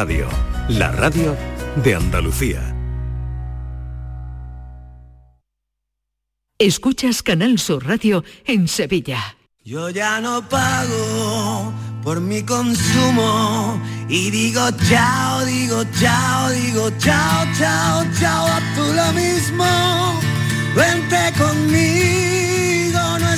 [0.00, 0.26] Radio,
[0.70, 1.36] la radio
[1.84, 2.74] de Andalucía.
[6.58, 9.36] Escuchas Canal Sur Radio en Sevilla.
[9.62, 13.78] Yo ya no pago por mi consumo
[14.08, 19.66] y digo chao, digo chao, digo chao, chao, chao, a tú lo mismo.
[20.74, 22.39] Vente conmigo,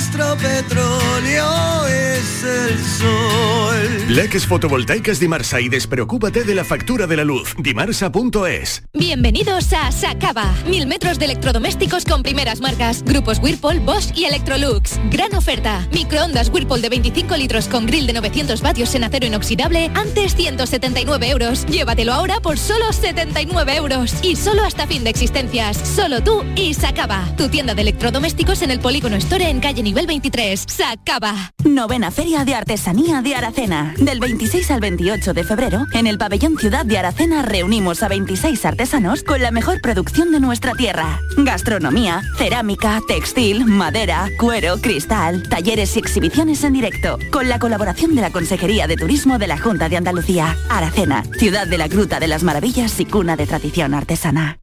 [0.03, 4.05] nuestro petróleo es el sol.
[4.09, 7.55] Leques fotovoltaicas Dimarsa y despreocúpate de la factura de la luz.
[7.57, 8.83] Dimarsa.es.
[8.93, 10.53] Bienvenidos a Sacaba.
[10.67, 13.01] Mil metros de electrodomésticos con primeras marcas.
[13.03, 14.99] Grupos Whirlpool, Bosch y Electrolux.
[15.09, 15.87] Gran oferta.
[15.93, 19.89] Microondas Whirlpool de 25 litros con grill de 900 vatios en acero inoxidable.
[19.95, 21.65] Antes 179 euros.
[21.67, 24.15] Llévatelo ahora por solo 79 euros.
[24.21, 25.77] Y solo hasta fin de existencias.
[25.77, 27.23] Solo tú y Sacaba.
[27.37, 30.65] Tu tienda de electrodomésticos en el Polígono Store en calle nivel 23.
[30.67, 31.51] Sacaba.
[31.63, 33.93] Novena Feria de Artesanía de Aracena.
[33.99, 38.65] Del 26 al 28 de febrero, en el pabellón Ciudad de Aracena reunimos a 26
[38.65, 41.19] artesanos con la mejor producción de nuestra tierra.
[41.37, 47.19] Gastronomía, cerámica, textil, madera, cuero, cristal, talleres y exhibiciones en directo.
[47.31, 50.57] Con la colaboración de la Consejería de Turismo de la Junta de Andalucía.
[50.71, 54.62] Aracena, ciudad de la Gruta de las Maravillas y cuna de tradición artesana.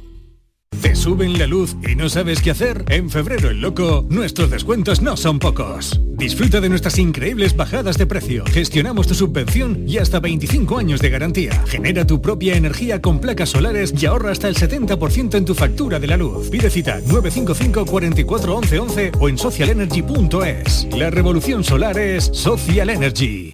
[0.81, 2.85] ¿Te suben la luz y no sabes qué hacer?
[2.87, 5.99] En febrero el loco, nuestros descuentos no son pocos.
[6.05, 8.45] Disfruta de nuestras increíbles bajadas de precio.
[8.47, 11.51] Gestionamos tu subvención y hasta 25 años de garantía.
[11.67, 15.99] Genera tu propia energía con placas solares y ahorra hasta el 70% en tu factura
[15.99, 16.49] de la luz.
[16.49, 20.87] Pide cita 955 44 11 11 o en socialenergy.es.
[20.97, 23.53] La revolución solar es Social Energy.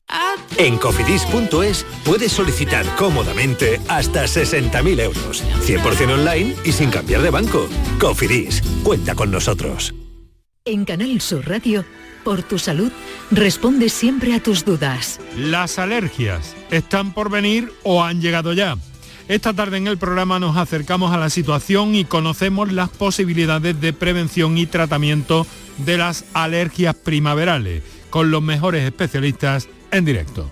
[0.58, 5.44] En cofidis.es puedes solicitar cómodamente hasta 60.000 euros.
[5.66, 7.68] 100% online y sin cambiar de banco.
[8.00, 9.96] Cofidis, cuenta con nosotros.
[10.66, 11.86] En Canal Sur Radio,
[12.26, 12.92] por tu salud,
[13.32, 15.20] responde siempre a tus dudas.
[15.38, 18.76] Las alergias están por venir o han llegado ya.
[19.30, 23.94] Esta tarde en el programa nos acercamos a la situación y conocemos las posibilidades de
[23.94, 25.48] prevención y tratamiento
[25.78, 30.52] de las alergias primaverales con los mejores especialistas en directo.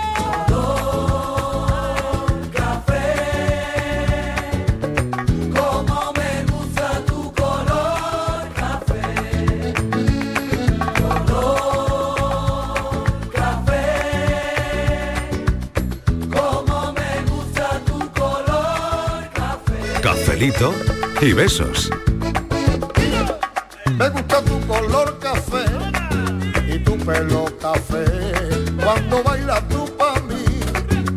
[20.41, 21.87] Y besos.
[23.95, 25.65] Me gusta tu color café
[26.67, 28.05] y tu pelo café.
[28.83, 30.43] Cuando bailas tú pa' mí,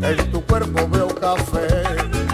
[0.02, 1.66] en tu cuerpo veo café.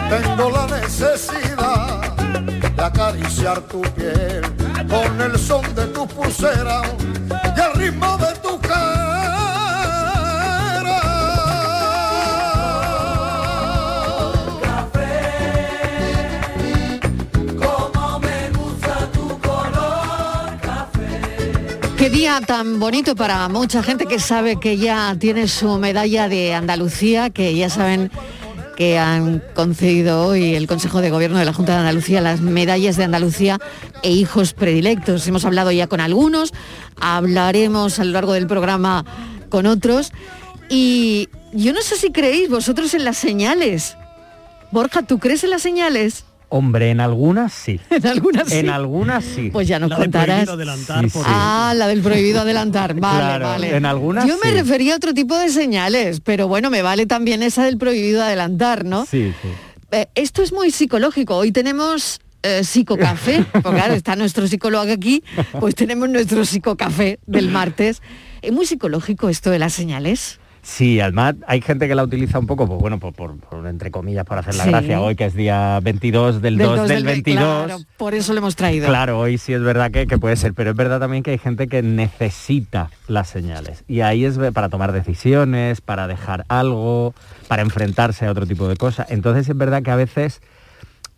[0.08, 4.42] Tengo la necesidad de acariciar tu piel
[4.88, 6.82] con el son de tu pulsera
[22.46, 27.54] tan bonito para mucha gente que sabe que ya tiene su medalla de Andalucía, que
[27.56, 28.10] ya saben
[28.76, 32.98] que han concedido hoy el Consejo de Gobierno de la Junta de Andalucía las medallas
[32.98, 33.58] de Andalucía
[34.02, 35.26] e hijos predilectos.
[35.26, 36.52] Hemos hablado ya con algunos,
[37.00, 39.06] hablaremos a lo largo del programa
[39.48, 40.12] con otros
[40.68, 43.96] y yo no sé si creéis vosotros en las señales.
[44.72, 46.24] Borja, ¿tú crees en las señales?
[46.52, 47.80] Hombre, en algunas sí.
[47.90, 48.58] En algunas sí.
[48.58, 49.50] En algunas sí.
[49.52, 50.46] Pues ya nos La contarás.
[50.46, 51.18] prohibido adelantar, Sí.
[51.24, 52.94] Ah, la del prohibido adelantar.
[52.94, 53.76] Vale, Claro, vale.
[53.76, 54.56] en algunas Yo me sí.
[54.56, 58.84] refería a otro tipo de señales, pero bueno, me vale también esa del prohibido adelantar,
[58.84, 59.06] ¿no?
[59.06, 59.48] Sí, sí.
[59.92, 61.36] Eh, esto es muy psicológico.
[61.36, 65.22] Hoy tenemos eh, psicocafé, porque claro, está nuestro psicólogo aquí,
[65.60, 68.02] pues tenemos nuestro psicocafé del martes.
[68.42, 70.39] Es muy psicológico esto de las señales.
[70.62, 73.90] Sí, además hay gente que la utiliza un poco, pues bueno, por, por- por, entre
[73.90, 74.70] comillas, por hacer la Sí.
[74.70, 75.00] gracia.
[75.00, 77.64] Hoy que es día 22 del, Del 2 dos del ve- 22.
[77.66, 78.86] Claro, por eso lo hemos traído.
[78.86, 81.38] Claro, hoy sí es verdad que, que puede ser, pero es verdad también que hay
[81.38, 83.84] gente que necesita las señales.
[83.88, 87.14] Y ahí es para tomar decisiones, para dejar algo,
[87.48, 89.10] para enfrentarse a otro tipo de cosas.
[89.10, 90.42] Entonces es verdad que a veces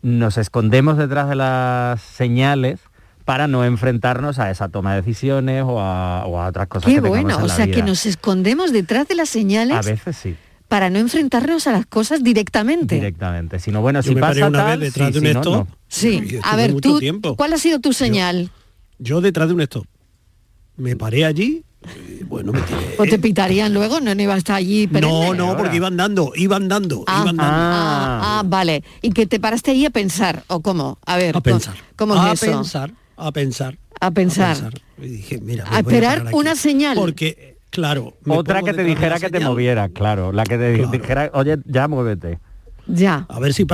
[0.03, 2.81] nos escondemos detrás de las señales
[3.25, 6.95] para no enfrentarnos a esa toma de decisiones o a, o a otras cosas Qué
[6.95, 10.17] que bueno, en o la sea que nos escondemos detrás de las señales A veces
[10.17, 10.35] sí.
[10.69, 12.95] para no enfrentarnos a las cosas directamente.
[12.97, 13.59] Directamente.
[13.59, 15.27] Si no, bueno, Yo si me paré pasa una tal, vez detrás sí, de un
[15.27, 15.69] si no, stop.
[15.69, 15.77] no.
[15.89, 17.37] Sí, a ver, tú, tiempo.
[17.37, 18.51] ¿cuál ha sido tu señal?
[18.99, 19.87] Yo detrás de un stop.
[20.77, 21.65] Me paré allí.
[22.21, 22.95] y bueno, me tiré.
[22.99, 24.01] ¿O te pitarían luego?
[24.01, 25.35] No, no iba a estar allí No, perenne.
[25.37, 27.53] no, porque iban dando, iban dando, Ah, iban dando.
[27.53, 28.85] ah, ah, vale.
[29.03, 30.45] ¿Y que te paraste ahí a pensar?
[30.47, 30.99] ¿O cómo?
[31.05, 31.75] A ver, A pensar.
[31.97, 32.47] ¿cómo a eso?
[32.47, 33.79] pensar, a pensar.
[34.01, 34.73] A pensar.
[35.01, 36.97] Y dije, mira, A esperar una señal.
[36.97, 38.17] Porque, claro.
[38.27, 40.33] Otra que te dijera que te moviera, claro.
[40.33, 40.91] La que te Claro.
[40.91, 42.39] dijera, oye, ya muévete.
[42.87, 43.27] Ya.
[43.29, 43.65] A ver si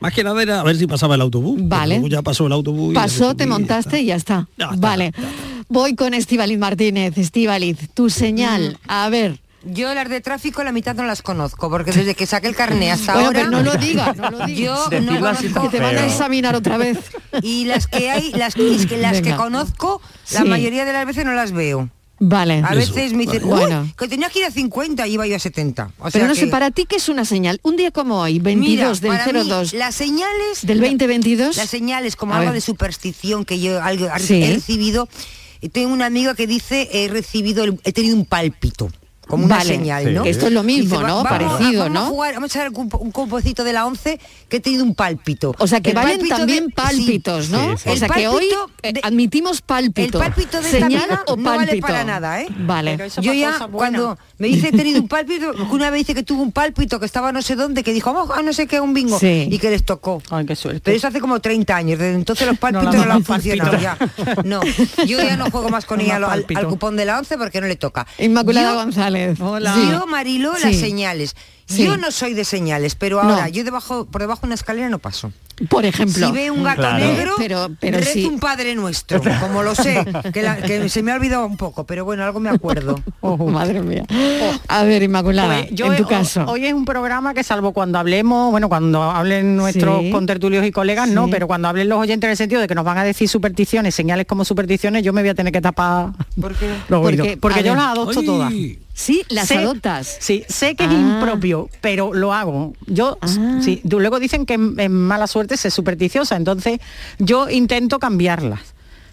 [0.00, 1.60] más que nada era a ver si pasaba el autobús.
[1.62, 2.02] Vale.
[2.08, 2.94] Ya pasó el autobús.
[2.94, 3.98] Pasó, te y ya montaste está.
[4.00, 4.48] y ya está.
[4.58, 5.12] Ya está, vale.
[5.68, 7.16] Voy con Estivaliz Martínez.
[7.16, 8.78] Estivaliz, tu señal.
[8.88, 9.38] A ver.
[9.64, 12.92] Yo las de tráfico la mitad no las conozco, porque desde que saqué el carné
[12.92, 13.38] hasta Bueno, ahora...
[13.40, 14.90] pero no lo digas, no lo digas.
[14.90, 15.62] Yo no conozco...
[15.62, 16.98] Que te van a examinar otra vez.
[17.42, 20.00] Y las que hay, las que, es que, las que conozco,
[20.32, 20.48] la Sí.
[20.48, 21.90] mayoría de las veces no las veo.
[22.18, 22.62] Vale.
[22.64, 23.56] A veces me dicen, Bueno.
[23.82, 23.92] bueno.
[23.98, 25.90] que tenía que ir a 50 y iba yo a 70.
[25.98, 27.60] O Pero sea no sé, para ti, ¿qué es una señal?
[27.62, 31.56] Un día como hoy, 22 Mira, del mí, 02 las señales del 2022.
[31.58, 32.54] Las señales como A algo ver.
[32.54, 34.42] de superstición que yo algo Sí.
[34.42, 35.08] he recibido.
[35.72, 38.90] Tengo una amiga que dice he recibido, el- he tenido un pálpito.
[39.26, 39.68] Como una Vale.
[39.68, 40.10] señal, Sí.
[40.12, 40.22] ¿no?
[40.22, 41.16] Que esto es lo mismo, Dice, ¿no?
[41.16, 41.28] "Va- vamos a-
[41.58, 42.06] Parecido, vamos a ¿no?
[42.10, 45.54] jugar, vamos a echar un, compocito de la 11 que he tenido un pálpito.
[45.58, 47.76] O sea, que El valen pálpito también de- pálpitos, sí, ¿no?
[47.76, 47.90] sí, sí.
[47.90, 50.18] O sea, que hoy pálpito eh, admitimos pálpito.
[50.22, 51.86] El pálpito de esta ¿Señal amiga o no vale pálpito?
[51.88, 52.46] para nada, ¿eh?
[52.56, 52.98] Vale.
[53.20, 56.52] Yo ya cuando me dice he tenido un pálpito, una vez dice que tuvo un
[56.52, 59.18] pálpito que estaba no sé dónde, que dijo, vamos a no sé qué, un bingo,
[59.18, 59.48] Sí.
[59.50, 60.22] y que les tocó.
[60.30, 60.82] Ay, qué suerte.
[60.84, 63.24] Pero eso hace como 30 años, desde entonces los pálpitos la no, le han daban
[63.24, 63.98] funcionado ya.
[64.44, 64.60] No,
[65.04, 66.68] yo ya no juego más con ella al, al pálpito.
[66.68, 68.06] cupón de la 11 porque no le toca.
[68.18, 68.80] Inmaculada Yo-
[69.38, 69.90] González.
[69.90, 71.34] Yo, Marilo, las señales.
[71.66, 71.84] Sí.
[71.84, 73.30] Yo no soy de señales, pero No.
[73.30, 75.32] ahora yo debajo, por debajo de una escalera no paso.
[75.70, 76.26] Por ejemplo.
[76.26, 76.98] Si ve un gato Claro.
[77.04, 78.26] negro, Pero- pero rezo sí.
[78.26, 80.04] un Padre Nuestro, como lo sé,
[80.34, 83.00] que, la- que se me ha olvidado un poco, pero bueno, algo me acuerdo.
[83.22, 84.04] Oh, madre mía.
[84.68, 86.44] A ver, Inmaculada, Pues yo en tu caso.
[86.46, 90.10] Hoy es un programa que salvo cuando hablemos, bueno, cuando hablen nuestros Sí.
[90.10, 92.84] contertulios y colegas, no, pero cuando hablen los oyentes en el sentido de que nos
[92.84, 96.40] van a decir supersticiones, señales como supersticiones, yo me voy a tener que tapar los
[96.40, 97.28] Porque, oídos.
[97.40, 97.82] Porque a yo ver.
[97.82, 98.26] las adopto Ay.
[98.26, 98.52] todas.
[98.94, 100.16] Sí, las Sé- adoptas.
[100.20, 101.18] Sí, sé que es Ah.
[101.80, 102.72] Pero lo hago.
[102.86, 103.18] Yo,
[103.60, 106.80] sí, tú- luego dicen que en, en mala suerte se supersticiosa, entonces
[107.18, 108.60] yo intento cambiarlas.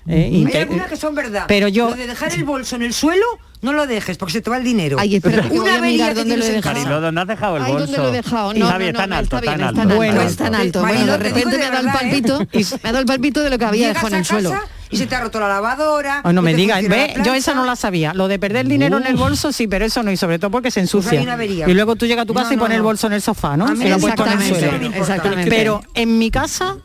[0.08, 1.46] Eh, Hay algunas que son verdad.
[1.48, 3.26] Pero yo- Lo de dejar el bolso en el suelo,
[3.62, 4.98] no lo dejes, porque se te va el dinero.
[5.00, 6.62] Ay, espera, que voy a avería mirar dónde lo he dejado.
[6.62, 6.74] casa.
[6.86, 7.86] Marilo, ¿dónde has dejado el Ay, bolso?
[7.86, 8.54] ¿dónde lo he dejado?
[8.54, 9.80] No, Javi, no, no, tan no, alto, está bien, tan alto.
[9.80, 10.82] tan alto, Bueno, es tan alto.
[10.82, 12.10] Marilo, Bueno, de repente me ha dado el verdad, ¿eh?
[12.12, 12.40] palpito,
[12.84, 14.50] me ha dado el palpito de lo que había dejado en el suelo.
[14.52, 16.22] casa Y se te ha roto la lavadora.
[16.24, 18.14] Ay, no me digas, ve, yo esa no la sabía.
[18.14, 20.70] Lo de perder dinero en el bolso, sí, pero eso no, y sobre todo porque
[20.70, 21.18] se ensucia.
[21.18, 21.68] hay una avería.
[21.70, 22.88] y luego tú llegas a tu casa No, y no, pones el no.
[22.90, 23.68] bolso en el sofá, ¿no?
[23.74, 23.82] No.
[23.82, 25.50] Exactamente.
[25.50, 26.76] Pero en mi casa,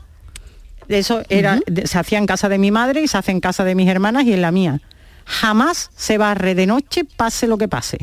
[0.88, 3.75] eso era, se hacía en casa de mi madre y se hace en casa de
[3.75, 4.80] mis hermanas y en la mía.
[5.25, 7.99] Jamás se barre de noche, pase lo que pase.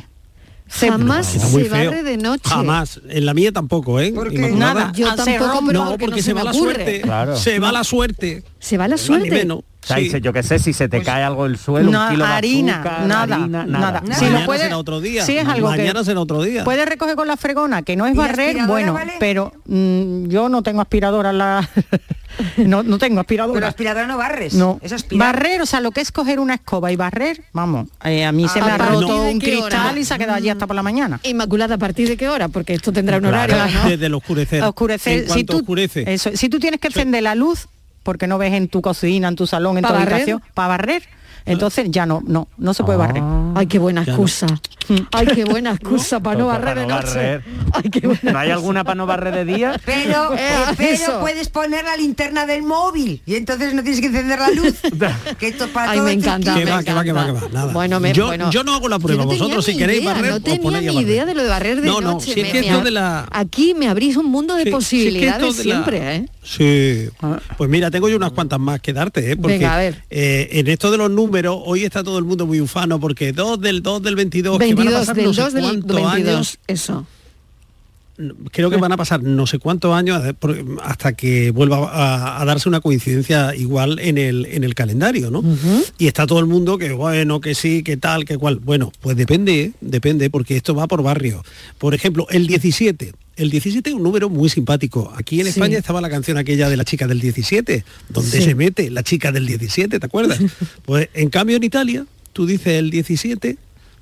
[0.68, 2.42] Se- Jamás se barre de noche.
[2.50, 3.00] Jamás.
[3.10, 4.12] En la mía tampoco, ¿eh?
[4.12, 4.36] ¿Por qué?
[4.36, 4.74] Inmaculada.
[4.74, 4.92] Nada.
[4.94, 7.02] Yo tampoco, pero No, porque porque no se, me va la suerte.
[7.02, 7.38] Claro.
[7.38, 8.44] Se va la suerte.
[8.60, 9.30] Se va la Ni suerte.
[9.30, 9.60] menos.
[9.86, 10.04] O sea, Sí.
[10.06, 12.32] dice, yo qué sé, si se te cae algo del suelo, No, un kilo de
[12.32, 14.02] harina, azúcar, nada, harina, nada.
[14.02, 14.16] Nada.
[14.16, 15.24] Si lo Mañana puede- será otro día.
[15.24, 16.64] Sí, es algo que- Mañana será otro día.
[16.64, 19.14] Puedes recoger con la fregona, que no es ¿Y la barrer, bueno, vale?
[19.20, 21.70] pero mm, yo no tengo aspiradora en la...
[22.58, 23.54] no, no tengo aspiradora.
[23.54, 24.54] Pero aspiradora no barres.
[24.56, 25.34] No, Es aspirar.
[25.36, 28.48] barrer, o sea, lo que es coger una escoba y barrer, vamos, eh, a mí
[28.48, 30.00] se ¿A me ha roto de un cristal hora?
[30.00, 31.20] y se ha quedado allí hasta por la mañana.
[31.24, 32.48] Inmaculada, ¿a partir de qué hora?
[32.50, 33.90] Porque esto tendrá un Claro, horario, ¿no?
[33.90, 34.64] Desde el oscurecer.
[34.64, 36.12] Oscurecer, En si tú, oscurece.
[36.12, 37.68] eso, si tú tienes que encender la luz,
[38.06, 40.14] porque no ves en tu cocina, en tu salón, en ¿Pa tu barrer?
[40.14, 41.04] habitación, para barrer,
[41.46, 43.24] entonces ya no, no, no se puede barrer.
[43.56, 44.14] Ay, qué buena Ya no.
[44.14, 44.48] excusa.
[45.12, 47.08] Ay, qué buena excusa para no Para barrer de no noche.
[47.08, 47.44] barrer.
[47.74, 49.80] Ay, qué buena ¿No hay alguna para no barrer de día?
[49.86, 50.40] Pero, Eh,
[50.78, 51.20] pero eso.
[51.22, 54.76] puedes poner la linterna del móvil y entonces no tienes que encender la luz.
[55.40, 56.60] que esto para Ay, todo me encanta, truquillo.
[56.60, 57.58] Que me va, que va, que va, que va, encanta.
[57.60, 57.74] nada.
[57.74, 59.24] Bueno, me, yo, bueno, yo no hago la prueba.
[59.24, 61.88] no Vosotros, si queréis idea, barrer, no tenía ni idea de lo de barrer de
[61.88, 62.34] No, no, noche.
[62.34, 64.76] si es Me- de la- Aquí me abrís un mundo de Sí, sí, es que
[64.76, 66.26] posibilidades la- siempre, ¿eh?
[66.44, 67.10] Sí.
[67.58, 69.36] Pues mira, tengo yo unas cuantas más que darte, ¿eh?
[69.36, 70.04] Porque Venga, a ver.
[70.12, 71.35] eh, en esto de los números,
[71.66, 74.88] hoy está todo el mundo muy ufano, porque 2 del 2 del 22, que van
[74.88, 77.08] a 22 pasar del no sé 2 del cuántos 22, años, eso.
[78.52, 80.22] creo que van a pasar no sé cuántos años
[80.82, 85.44] hasta que vuelva a, a darse una coincidencia igual en el, en el calendario, ¿no?
[85.98, 88.60] Y está todo el mundo que bueno, que sí, que tal, que cual.
[88.64, 89.72] Bueno, pues depende, ¿eh?
[89.82, 91.44] depende, porque esto va por barrio.
[91.78, 93.14] Por ejemplo, el 17.
[93.36, 95.14] El 17 es un número muy simpático.
[95.16, 95.50] Aquí en Sí.
[95.52, 98.42] España estaba la canción aquella de la chica del 17, donde Sí.
[98.44, 100.40] se mete la chica del 17, ¿te acuerdas?
[100.86, 103.58] pues en cambio en Italia, tú dices el 17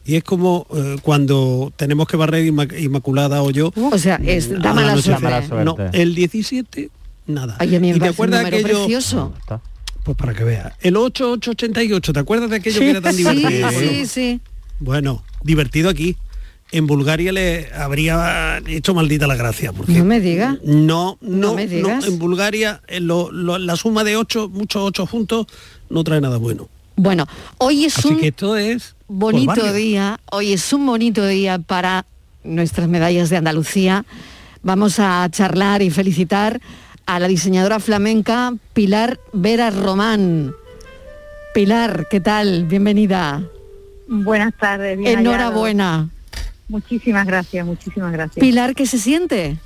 [0.06, 3.74] y es como eh, cuando tenemos que barrer Inma- Inmaculada o yo.
[3.76, 5.16] O sea, es da mala noche.
[5.18, 5.64] suerte.
[5.66, 6.90] No, el 17,
[7.26, 7.56] nada.
[7.60, 8.64] Ay, a mí me ¿Y te acuerdas aquello?
[8.86, 9.34] precioso.
[10.04, 10.74] Pues para que veas.
[10.82, 13.70] El 8888, ¿te acuerdas de aquello Sí, que era tan sí, divertido?
[13.72, 14.42] sí, sí.
[14.80, 16.18] Bueno, divertido aquí.
[16.72, 19.72] En Bulgaria le habría hecho maldita la gracia.
[19.74, 20.58] Porque No me diga.
[20.64, 22.08] No, no, me no, digas.
[22.08, 25.46] en Bulgaria eh, lo- lo- la suma de ocho, muchos ocho juntos,
[25.90, 26.68] no trae nada bueno.
[26.96, 27.26] Bueno,
[27.60, 32.06] hoy es Así un que esto es bonito día, hoy es un bonito día para
[32.44, 34.06] nuestras medallas de Andalucía.
[34.64, 36.62] Vamos a charlar y felicitar
[37.06, 40.54] a la diseñadora flamenca Pilar Vera Román.
[41.54, 42.66] Pilar, ¿qué tal?
[42.66, 43.44] Bienvenida.
[44.08, 44.98] Buenas tardes.
[44.98, 45.84] bien Enhorabuena.
[45.92, 46.10] hallado.
[46.68, 48.44] Muchísimas gracias, muchísimas gracias.
[48.44, 49.58] Pilar, ¿qué se siente?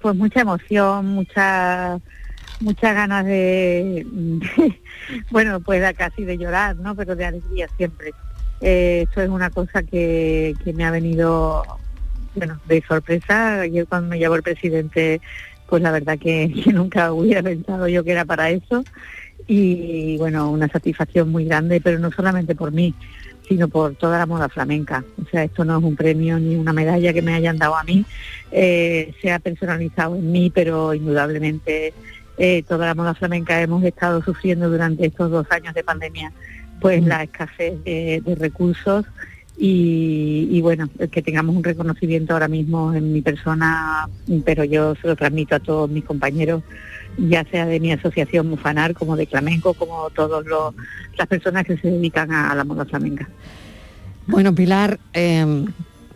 [0.00, 1.98] Pues mucha emoción, mucha
[2.62, 4.06] muchas ganas de,
[5.30, 6.94] bueno, pues casi de llorar, ¿no?
[6.94, 8.12] Pero de alegría siempre.
[8.60, 11.64] Eh, esto es una cosa que, que me ha venido,
[12.34, 13.62] bueno, de sorpresa.
[13.62, 15.20] Ayer cuando me llamó el presidente,
[15.68, 18.84] pues la verdad que, que nunca hubiera pensado yo que era para eso.
[19.48, 22.94] Y bueno, una satisfacción muy grande, pero no solamente por mí,
[23.48, 25.04] sino por toda la moda flamenca.
[25.22, 27.84] O sea, esto no es un premio ni una medalla que me hayan dado a
[27.84, 28.04] mí,
[28.50, 31.92] eh, se ha personalizado en mí, pero indudablemente
[32.38, 36.32] eh, toda la moda flamenca hemos estado sufriendo durante estos dos años de pandemia,
[36.80, 39.04] pues la escasez de, de recursos.
[39.58, 44.08] Y, y bueno, que tengamos un reconocimiento ahora mismo en mi persona,
[44.46, 46.62] pero yo se lo transmito a todos mis compañeros,
[47.18, 50.44] ya sea de mi asociación Mufanar, como de Flamenco, como todas
[51.16, 53.28] las personas que se dedican a, a la moda flamenca.
[54.26, 55.66] Bueno, Pilar, eh,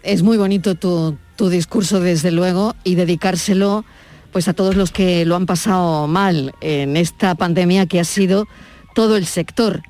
[0.02, 3.84] es muy bonito tu, tu discurso, desde luego, y dedicárselo
[4.32, 8.46] pues a todos los que lo han pasado mal en esta pandemia que ha sido
[8.94, 9.82] todo el sector.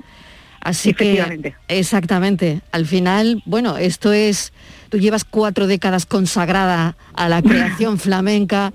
[0.61, 4.53] Así que, exactamente, al final, bueno, esto es,
[4.89, 8.73] tú llevas cuatro décadas consagrada a la creación flamenca,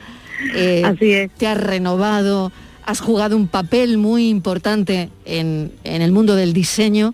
[0.56, 1.32] eh, Así es.
[1.32, 2.52] te has renovado,
[2.86, 7.14] has jugado un papel muy importante en, en el mundo del diseño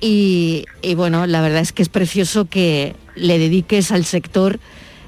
[0.00, 4.60] y, y bueno, la verdad es que es precioso que le dediques al sector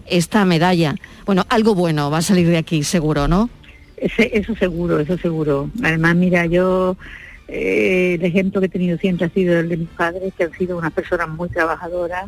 [0.06, 0.96] esta medalla.
[1.26, 3.48] Bueno, algo bueno va a salir de aquí, seguro, ¿no?
[3.96, 5.70] Eso seguro, eso seguro.
[5.82, 6.96] Además, mira, yo
[7.48, 10.52] eh, el ejemplo que he tenido siempre ha sido el de mis padres, que han
[10.56, 12.24] sido unas personas muy trabajadoras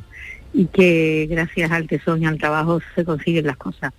[0.52, 3.92] y que gracias al tesón y al trabajo se consiguen las cosas.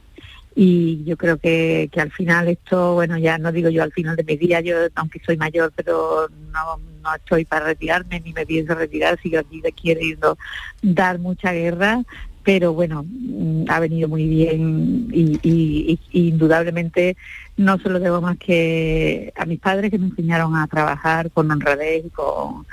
[0.56, 4.16] Y yo creo que, que al final esto, bueno, ya no digo yo al final
[4.16, 8.46] de mi día, yo aunque soy mayor, pero no, no estoy para retirarme ni me
[8.46, 10.38] pienso retirar, sigo aquí queriendo
[10.82, 12.04] dar mucha guerra,
[12.44, 17.18] pero bueno, mm, ha venido muy bien y, indudablemente
[17.58, 21.50] no se lo debo más que a mis padres que me enseñaron a trabajar con
[21.50, 22.66] honradez y con,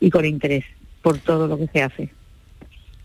[0.00, 0.64] y con interés
[1.02, 2.10] por todo lo que se hace.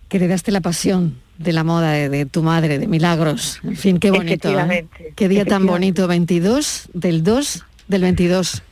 [0.10, 3.60] Que heredaste la pasión de la moda de, de tu madre, de Milagros.
[3.64, 4.50] En fin, qué bonito.
[4.70, 4.86] ¿eh?
[5.16, 8.64] Qué día tan bonito, 22 del 2 del 22.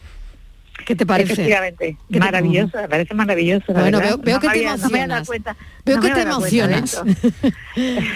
[0.86, 1.34] ¿Qué te parece?
[1.34, 3.74] Efectivamente, ¿Qué te- maravilloso, me parece maravilloso.
[3.74, 5.28] Bueno, veo- veo No que me te había- no me había dado emocionas.
[5.28, 7.02] cuenta- Veo no que te emocionas.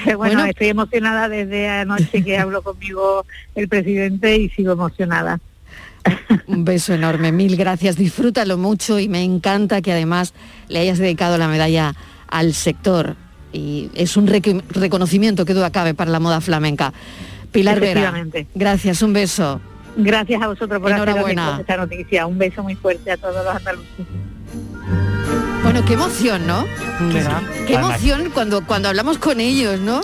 [0.06, 0.46] bueno, Bueno.
[0.46, 5.40] estoy emocionada desde anoche que habló conmigo el presidente y sigo emocionada.
[6.48, 10.34] Un beso enorme, mil gracias, disfrútalo mucho y me encanta que además
[10.68, 11.94] le hayas dedicado la medalla
[12.28, 13.16] al sector
[13.54, 16.92] y es un reconocimiento que duda cabe para la moda flamenca.
[17.52, 18.12] Pilar Vera,
[18.56, 19.62] gracias, un beso.
[19.96, 21.58] Gracias a vosotros por Enhorabuena.
[21.62, 22.26] esta noticia.
[22.26, 24.06] Un beso muy fuerte a todos los andaluces.
[25.64, 26.66] Bueno, qué emoción, ¿no?
[27.14, 27.42] ¿Verdad?
[27.68, 30.02] Qué Además- emoción cuando, cuando hablamos con ellos, ¿no?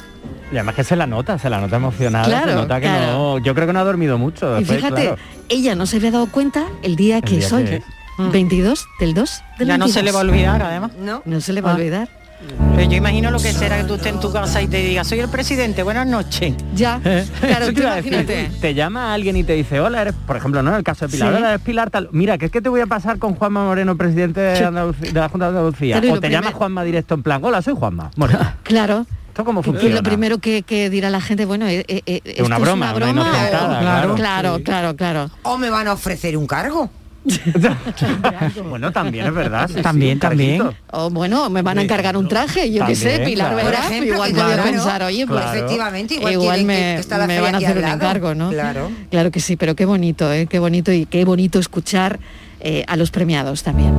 [0.51, 3.11] Y además que se la nota, se la nota emocionada, Claro, se nota que claro.
[3.11, 3.37] no.
[3.39, 4.59] Yo creo que no ha dormido mucho.
[4.59, 5.17] Y fíjate, claro.
[5.49, 7.65] ella no se había dado cuenta el día que día es hoy.
[7.65, 7.83] que es.
[8.31, 10.03] 22 del 2 del Ya no se 22.
[10.05, 10.91] le va a olvidar, además.
[10.99, 11.75] No, no se le va a Ah.
[11.77, 12.09] olvidar.
[12.75, 15.05] Pero yo imagino lo que será que tú estés en tu casa y te digas,
[15.07, 16.53] soy el presidente, buenas noches.
[16.73, 18.51] Ya, claro, Eso tú te imagínate.
[18.61, 20.71] Te llama alguien y te dice, hola, eres, por ejemplo, ¿no?
[20.71, 21.37] En el caso de Pilar, Sí.
[21.37, 22.07] hola, eres Pilar tal.
[22.13, 24.63] Mira, que es que te voy a pasar con Juanma Moreno, presidente de.
[24.65, 25.95] Andalucía- de la Junta de Andalucía.
[25.99, 28.11] Claro, y o te llama primer- Juanma directo en plan, hola, soy Juanma.
[28.15, 28.39] Moreno.
[28.63, 29.95] Claro, ¿Esto cómo Y funciona?
[29.95, 32.93] lo primero que, que dirá la gente, bueno, eh, eh, eh, ¿esto una es broma,
[32.93, 34.15] una claro.
[34.15, 35.29] claro, claro, claro.
[35.43, 36.89] O me van a ofrecer un cargo.
[38.69, 39.69] bueno, también es verdad.
[39.73, 40.63] sí, También, sí, también.
[40.91, 44.05] O bueno, me van a encargar un traje, yo qué sé, Pilar claro.
[44.05, 45.57] Igual que podía claro, pensar, oye, pues claro.
[45.57, 48.49] Efectivamente, igual, me, que, que está la me van a hacer un encargo, ¿no?
[48.49, 48.91] Claro.
[49.09, 50.47] Claro que sí, pero qué bonito, ¿eh?
[50.47, 52.19] qué bonito y qué bonito escuchar
[52.59, 53.93] eh, a los premiados también.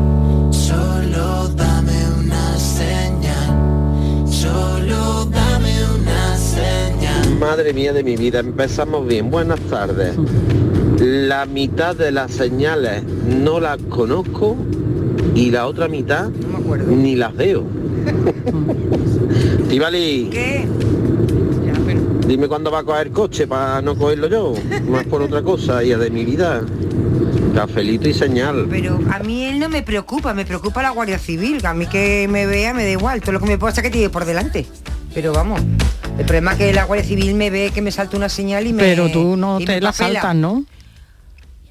[0.53, 7.37] Solo dame una señal, solo dame una señal.
[7.39, 9.31] Madre mía de mi vida, empezamos bien.
[9.31, 10.17] Buenas tardes.
[11.01, 14.57] La mitad de las señales no las conozco
[15.35, 17.65] y la otra mitad ni las veo.
[19.69, 20.67] Tivali, ¿Qué?
[22.27, 24.55] dime cuándo va a coger coche para no cogerlo yo.
[24.89, 26.63] Más por otra cosa, y de mi vida.
[27.55, 28.67] Cafelito y señal.
[28.71, 31.87] Pero a mí él no me preocupa, me preocupa la Guardia Civil, que a mí
[31.87, 34.67] que me vea me da igual, todo lo que me pasa que tiene por delante.
[35.13, 35.61] Pero vamos,
[36.19, 38.73] el problema es que la Guardia Civil me ve que me salta una señal y
[38.73, 40.65] me Pero tú no te la saltas, ¿no?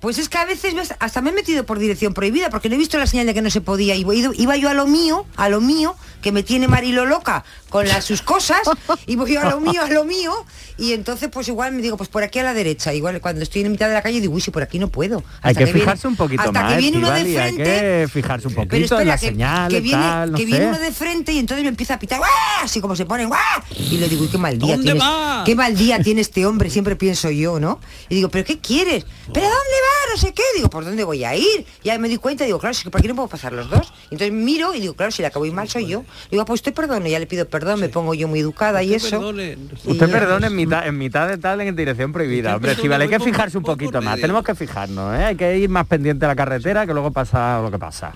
[0.01, 2.75] Pues es que a veces ves, hasta me he metido por dirección prohibida porque no
[2.75, 3.95] he visto la señal de que no se podía.
[3.95, 7.43] Y iba, iba yo a lo mío, a lo mío, que me tiene Marilo loca
[7.69, 8.61] con las sus cosas,
[9.05, 10.33] y voy yo a lo mío, a lo mío,
[10.77, 13.61] y entonces pues igual me digo, pues por aquí a la derecha, igual cuando estoy
[13.61, 15.17] en mitad de la calle digo, uy, si por aquí no puedo.
[15.41, 17.53] Hay Hasta que, viene- fijarse un poquito hasta más, que viene uno de Estivali, hay
[17.53, 20.37] frente, que fijarse un pero poquito en espera, la que, señal, que viene, tal, no
[20.37, 20.47] que sé.
[20.49, 22.29] viene uno de frente y entonces me empieza a pitar, ¡guau!
[22.63, 23.39] así como se pone, ¡guau!
[23.77, 25.43] Y le digo, uy, qué mal día ¿Dónde tienes, va?
[25.45, 27.79] qué mal día tiene este hombre, siempre pienso yo, ¿no?
[28.09, 29.05] Y digo, ¿pero qué quieres?
[29.31, 29.88] ¿Pero a dónde va?
[30.11, 30.41] No sé qué.
[30.55, 31.65] Digo, ¿por dónde voy a ir?
[31.83, 33.69] Y ahí me di cuenta, digo, claro, es que por aquí no puedo pasar los
[33.69, 33.93] dos.
[34.09, 36.03] Y entonces miro y digo, claro, si la que voy mal soy yo.
[36.31, 38.95] Digo, "Ah, pues te perdono, ya le pido perdón, me pongo yo muy educada y
[38.95, 39.31] eso.
[39.33, 39.57] Y
[39.91, 42.55] Usted perdone en mitad, en mitad de tal en dirección prohibida.
[42.55, 44.19] Hombre, Estivali, hay que fijarse un poquito más.
[44.19, 45.25] Tenemos que fijarnos, ¿eh?
[45.25, 48.13] Hay que ir más pendiente de la carretera que luego pasa lo que pasa.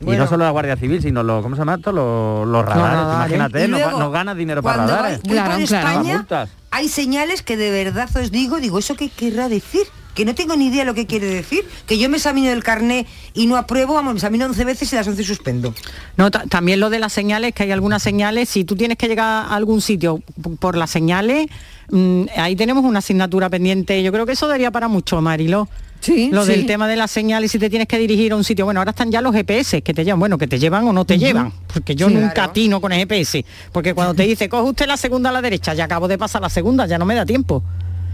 [0.00, 1.92] y no solo la Guardia Civil, sino los, ¿cómo se llama esto?
[1.92, 3.34] Los, los radares.
[3.36, 5.20] Imagínate, Y nos, nos gana dinero para radares.
[5.22, 6.26] voy por España,
[6.70, 9.82] hay señales que de verdad os digo, digo, ¿eso qué querrá decir?
[10.14, 11.64] Que no tengo ni idea lo que quiere decir.
[11.86, 14.96] Que yo me examino del carné y no apruebo, vamos, me examino 11 veces y
[14.96, 15.74] las 11 suspendo.
[16.16, 19.06] No, ta- también lo de las señales, que hay algunas señales, si tú tienes que
[19.08, 20.20] llegar a algún sitio
[20.58, 21.46] por las señales,
[21.90, 24.02] mm, ahí tenemos una asignatura pendiente.
[24.02, 25.68] Yo creo que eso daría para mucho, Marilo.
[26.00, 26.52] Sí, Lo sí.
[26.52, 28.64] del tema de las señales, si te tienes que dirigir a un sitio.
[28.64, 31.04] Bueno, ahora están ya los GPS que te llevan, bueno, que te llevan o no
[31.04, 32.50] te llevan, porque yo Sí, nunca claro.
[32.52, 35.74] atino con el GPS, porque cuando te dice, coge usted la segunda a la derecha,
[35.74, 37.62] ya acabo de pasar la segunda, ya no me da tiempo.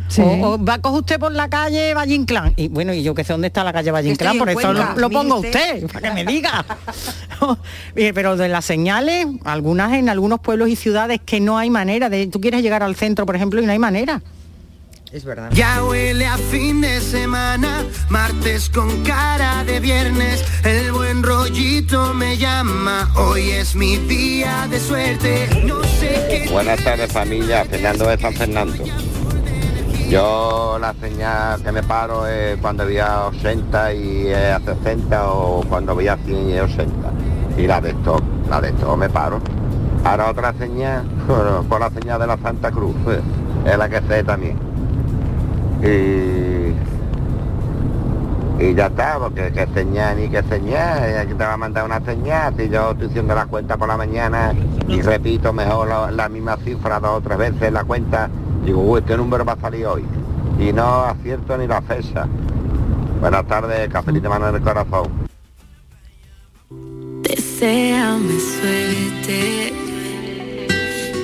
[0.09, 0.23] Sí.
[0.23, 2.53] O, o va coge usted por la calle Valle Inclán.
[2.57, 4.95] Y bueno, y yo que sé dónde está la calle Valle Inclán, por eso lo,
[4.97, 5.85] lo pongo usted.
[5.85, 6.65] usted, para que me diga.
[7.95, 12.27] Pero de las señales, algunas en algunos pueblos y ciudades que no hay manera de.
[12.27, 14.23] Tú quieres llegar al centro, por ejemplo, y no hay manera.
[15.13, 15.51] Es verdad.
[15.53, 22.37] Ya huele a fin de semana, martes con cara de viernes, el buen rollito me
[22.37, 26.49] llama, hoy es mi día de suerte, no sé qué...
[26.51, 28.85] Buenas tardes familia, Fernando de San Fernando.
[30.09, 35.33] Yo la señal que me paro es cuando voy a 80 y eh, a 60
[35.33, 36.89] o cuando voy a 100 y a 80.
[37.59, 39.41] Y la de stop, la de stop me paro.
[40.05, 41.03] Ahora otra señal,
[41.69, 43.21] por la señal de la Santa Cruz, eh,
[43.65, 44.57] es la que sé también.
[45.83, 46.75] Y,
[48.75, 52.01] ya está, porque que señal ni que señal, eh, aquí te va a mandar una
[52.01, 54.55] señal, si yo estoy haciendo la cuenta por la mañana
[54.87, 58.31] y repito mejor la, la misma cifra dos o tres veces la cuenta,
[58.67, 60.05] digo, uy, este número va a salir hoy.
[60.59, 62.27] Y no acierto ni la fecha.
[63.21, 65.09] Buenas tardes, cafelito mano en el corazón.
[67.23, 69.73] Deseame suerte.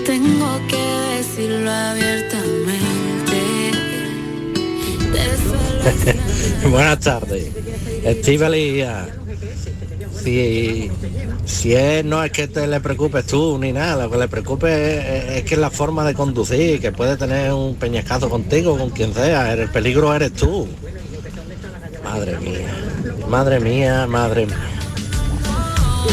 [0.07, 2.53] Tengo que decirlo abiertamente.
[6.71, 7.51] Buenas tardes.
[8.05, 8.85] Estivali,
[10.23, 10.91] si,
[11.45, 14.69] si es, no es que te le preocupes tú ni nada, lo que le preocupe
[14.69, 18.91] es, es que es la forma de conducir, que puede tener un peñascazo contigo, con
[18.91, 20.69] quien sea, el peligro eres tú.
[22.05, 22.75] Madre mía,
[23.29, 24.57] madre mía, madre mía.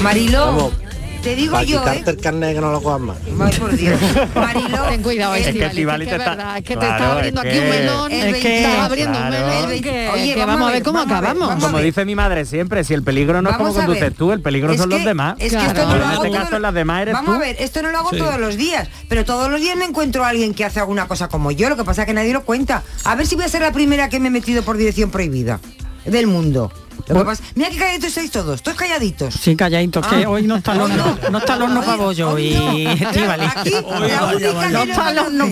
[0.02, 0.74] Marilo, Vamos,
[1.22, 2.04] te digo para yo, ¿eh?
[2.06, 3.18] el carnet que no lo cojas más.
[3.40, 4.00] Ay, por Dios.
[4.36, 6.80] Marilo, Ten cuidado, Es que Estivali, Estivali que te es está- verdad, es que te
[6.80, 10.10] Claro, está abriendo aquí un melón, El es que 20 está abriendo un melón, que,
[10.14, 11.56] Oye, que vamos a ver cómo acabamos.
[11.64, 11.86] Como ver.
[11.86, 14.90] dice mi madre siempre, si el peligro no es como conduces tú, el peligro son
[14.90, 15.36] los demás.
[15.40, 17.40] Es que esto Pero no lo en hago este caso los demás eres Vamos a
[17.40, 20.30] ver, esto no lo hago todos los días, pero todos los días me encuentro a
[20.30, 22.84] alguien que hace alguna cosa como yo, lo que pasa es que nadie lo cuenta.
[23.04, 25.60] A ver si voy a ser la primera que me he metido por dirección prohibida
[26.06, 26.72] del mundo.
[27.10, 29.34] Lo que pasa- mira qué calladitos estáis todos, todos calladitos.
[29.34, 30.30] Sí, calladitos, que Ah.
[30.30, 32.54] hoy no está el horno, no está el horno para bollo y
[32.88, 33.50] Estíbaliz.
[33.56, 33.82] Aquí la
[34.26, 35.50] única que No no está el horno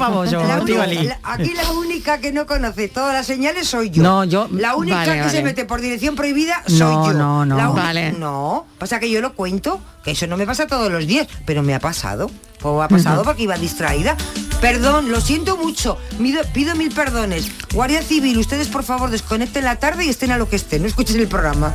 [1.24, 4.04] aquí la única que no conoce todas las señales soy yo.
[4.04, 5.32] No, yo- La única vale, que vale.
[5.32, 7.14] se mete por dirección prohibida soy No, yo.
[7.14, 7.58] no, no.
[7.58, 8.12] La Vale.
[8.14, 11.64] No, pasa que yo lo cuento, que eso no me pasa todos los días, pero
[11.64, 12.30] me ha pasado.
[12.60, 14.16] Pues ha pasado porque iba distraída.
[14.62, 15.98] Perdón, lo siento mucho.
[16.20, 17.52] Mido- pido mil perdones.
[17.74, 20.82] Guardia Civil, ustedes por favor desconecten la tarde y estén a lo que estén.
[20.82, 21.74] No escuchen el programa.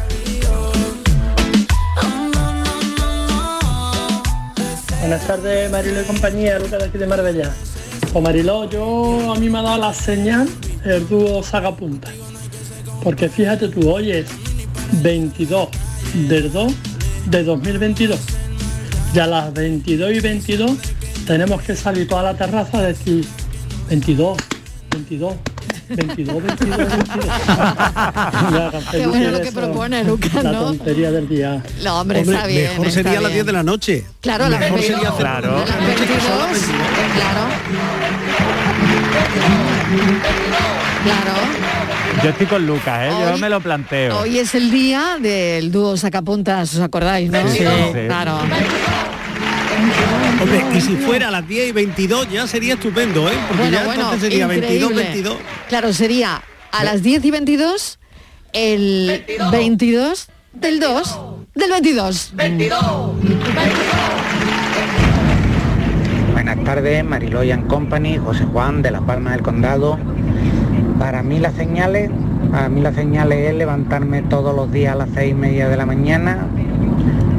[5.01, 7.53] Buenas tardes, Marilo y compañía, Lucas de aquí de Marbella.
[8.13, 10.49] Pues Mariló, yo a mí me ha dado la señal
[10.85, 12.09] el dúo Sagapunta.
[13.03, 14.27] Porque fíjate tú, hoy es
[15.03, 15.69] 22
[16.29, 16.73] del 2
[17.27, 18.21] de 2022.
[19.15, 20.71] Y a las 22 y 22
[21.27, 23.27] tenemos que salir toda la terraza a decir
[23.89, 24.39] 22,
[24.91, 25.35] 22,
[25.91, 27.27] 22, 22, 22.
[28.53, 30.63] Ya, Qué bueno lo que propone, Lucas, La ¿no?
[30.65, 31.63] tontería del día.
[31.85, 32.71] No, hombre, está bien.
[32.71, 33.35] mejor está sería a las bien.
[33.35, 34.07] 10 de la noche.
[34.23, 34.97] Claro, a las mejor 22.
[35.01, 35.57] sería hacer Claro.
[35.57, 36.09] A las 22,
[37.15, 37.43] claro.
[41.05, 41.82] Claro.
[42.23, 43.11] Yo estoy con Lucas, ¿eh?
[43.11, 44.19] yo Hoy- me lo planteo.
[44.21, 47.41] Hoy es el día del dúo sacapuntas, ¿os acordáis, no?
[47.49, 47.65] Sí, sí.
[48.07, 48.39] Claro.
[50.41, 53.33] Hombre, y si fuera a las 10 y 22 ya sería estupendo, ¿eh?
[53.49, 55.05] Porque Bueno, ya bueno, entonces sería 22, increíble.
[55.05, 55.37] 22.
[55.69, 57.99] Claro, sería a las 10 y 22
[58.53, 61.19] el 22 del 2
[61.55, 62.33] del 22.
[66.33, 69.99] Buenas tardes, Mariloy and Company, José Juan de La Palma del Condado.
[71.03, 72.11] Para mí las señales,
[72.71, 75.85] mí las señales es levantarme todos los días a las seis y media de la
[75.85, 76.47] mañana,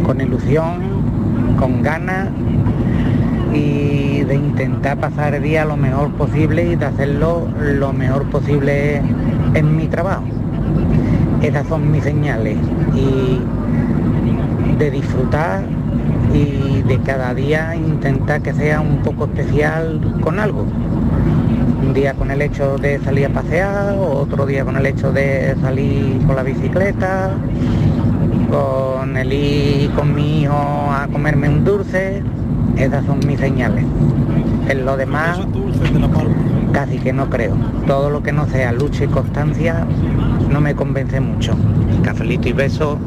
[0.06, 0.82] con ilusión,
[1.58, 2.28] con ganas
[3.54, 9.02] y de intentar pasar el día lo mejor posible y de hacerlo lo mejor posible
[9.54, 10.26] en mi trabajo.
[11.42, 12.58] Esas son mis señales
[12.94, 13.40] y
[14.78, 15.64] de disfrutar
[16.34, 20.66] y de cada día intentar que sea un poco especial con algo.
[21.94, 25.56] Un día con el hecho de salir a pasear, otro día con el hecho de
[25.62, 27.36] salir con la bicicleta,
[28.50, 32.24] con el ir con mi hijo a comerme un dulce.
[32.78, 33.86] Esas son mis señales.
[34.70, 35.40] En lo demás,
[36.72, 37.56] casi que no creo.
[37.86, 39.86] Todo lo que no sea lucha y constancia
[40.50, 41.56] no me convence mucho.
[42.02, 42.98] Cafelito y beso.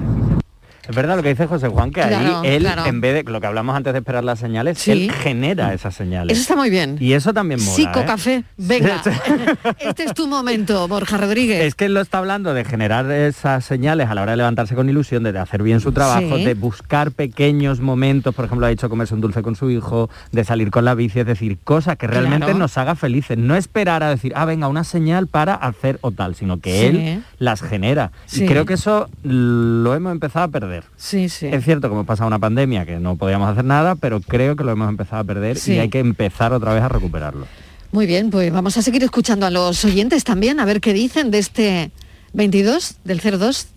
[0.89, 2.87] Es verdad lo que dice José Juan, que Claro, ahí él, claro.
[2.87, 4.93] en vez de lo que hablamos antes de esperar las señales, Sí.
[4.93, 6.33] él genera esas señales.
[6.33, 6.97] Eso está muy bien.
[7.01, 7.73] Y eso también mola.
[7.77, 8.05] Psico ¿eh?
[8.07, 9.03] café, venga.
[9.81, 11.63] este es tu momento, Borja Rodríguez.
[11.65, 14.75] Es que él lo está hablando de generar esas señales a la hora de levantarse
[14.75, 16.45] con ilusión, de hacer bien su trabajo, Sí.
[16.45, 20.45] de buscar pequeños momentos, por ejemplo, ha dicho comerse un dulce con su hijo, de
[20.45, 22.59] salir con la bici, es decir, cosas que realmente Claro.
[22.59, 23.37] nos haga felices.
[23.39, 26.87] No esperar a decir, ah, venga, una señal para hacer o tal, sino que Sí.
[26.87, 28.13] él las genera.
[28.33, 30.76] Y creo que eso lo hemos empezado a perder.
[30.97, 31.47] Sí, sí.
[31.47, 34.65] Es cierto que hemos pasado una pandemia que no podíamos hacer nada, pero creo que
[34.65, 35.75] lo hemos empezado a perder Sí.
[35.75, 37.47] y hay que empezar otra vez a recuperarlo.
[37.93, 41.31] Muy bien, pues vamos a seguir escuchando a los oyentes también, a ver qué dicen
[41.31, 41.91] de este
[42.33, 43.69] 22 del 02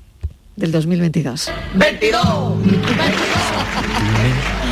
[0.60, 1.52] del 2022.
[1.74, 2.54] 22.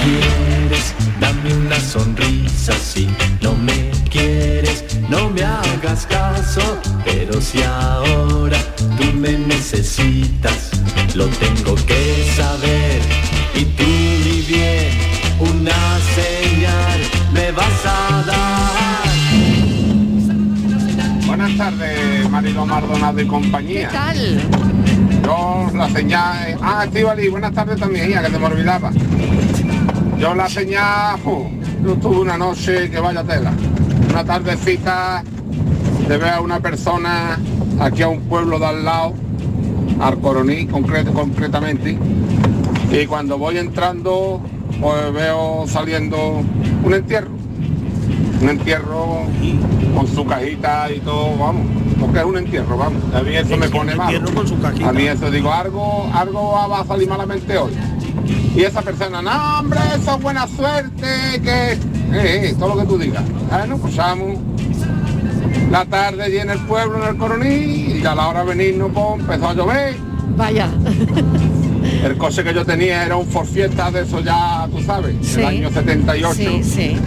[0.03, 3.07] quieres, dame una sonrisa si
[3.41, 6.61] no me quieres, no me hagas caso,
[7.05, 8.57] pero si ahora
[8.97, 10.71] tú me necesitas,
[11.15, 13.01] lo tengo que saber
[13.55, 13.83] y tú
[14.25, 14.91] ni bien
[15.39, 16.99] una señal
[17.33, 18.47] me vas a dar.
[21.25, 23.87] Buenas tardes, Marilo Maldonado y compañía.
[23.87, 24.86] ¿Qué tal?
[25.27, 26.57] Yo la señal...
[26.61, 28.91] Ah, Estivali, buenas tardes también, hija, que te me olvidaba.
[30.17, 31.19] Yo la señal...
[31.19, 31.49] fu,
[31.83, 33.51] yo tuve una noche que vaya tela.
[34.09, 35.25] Una tardecita
[36.07, 37.37] de ver a una persona
[37.77, 39.15] aquí a un pueblo de al lado,
[39.99, 41.97] al Coroní concreto, concretamente,
[42.89, 44.41] y cuando voy entrando,
[44.79, 46.41] pues veo saliendo
[46.85, 47.31] un entierro.
[48.41, 49.23] Un entierro
[49.93, 51.65] con su cajita y todo, vamos,
[51.99, 53.01] porque es un entierro, vamos.
[53.13, 54.15] A mí eso me pone mal.
[54.85, 57.71] A mí eso digo, algo, algo va a salir malamente hoy.
[58.55, 61.07] Y esa persona, no hombre, eso es buena suerte,
[61.43, 61.77] que eh,
[62.13, 63.23] eh, todo lo que tú digas.
[63.49, 64.37] Bueno, pues vamos.
[65.71, 68.91] La tarde allí en el pueblo, en el Coroní, y a la hora de venirnos,
[68.93, 69.95] pues empezó a llover.
[70.35, 70.69] Vaya.
[72.03, 75.37] El coche que yo tenía era un Ford Fiesta de eso ya, tú sabes, Sí.
[75.37, 76.33] del año 78.
[76.35, 76.97] Sí, sí.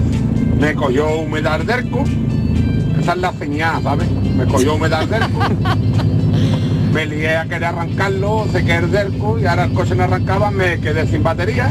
[0.58, 2.02] Me cogió humedad derco.
[3.00, 4.08] Esa es la señal, ¿sabes?
[4.40, 5.38] Me cogió humedad derco.
[6.92, 10.50] me lié a querer arrancarlo, se quedé el derco y ahora el coche no arrancaba,
[10.50, 11.70] me quedé sin batería.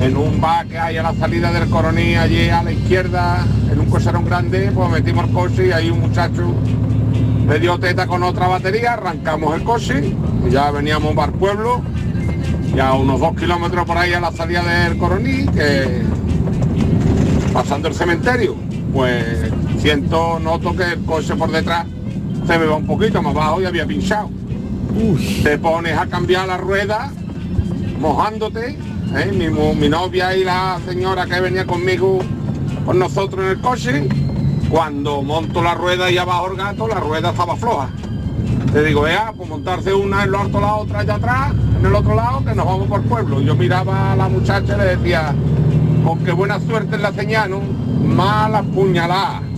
[0.00, 3.80] En un bar que hay a la salida del Coroní, allí a la izquierda, en
[3.80, 6.54] un cocherón grande, pues metimos el coche y ahí un muchacho
[7.46, 10.14] le dio teta con otra batería, arrancamos el coche
[10.48, 11.82] ya veníamos para el pueblo,
[12.74, 16.02] ya unos dos kilómetros por ahí a la salida del Coroní, que
[17.52, 18.56] pasando el cementerio,
[18.92, 21.86] pues siento, noto que el coche por detrás
[22.46, 24.30] se me va un poquito más abajo y había pinchado.
[25.42, 27.10] Te pones a cambiar la rueda,
[27.98, 28.76] mojándote,
[29.16, 29.32] ¿eh?
[29.32, 32.18] mi, mi novia y la señora que venía conmigo
[32.84, 34.08] con nosotros en el coche,
[34.68, 37.88] cuando monto la rueda y abajo el gato, la rueda estaba floja.
[38.72, 41.94] Te digo, vea, pues montarse una en lo alto, la otra allá atrás, en el
[41.94, 43.40] otro lado, que nos vamos por el pueblo.
[43.40, 45.34] Yo miraba a la muchacha y le decía,
[46.04, 47.60] con qué buena suerte en la señal, ¿no?
[47.60, 48.64] Malas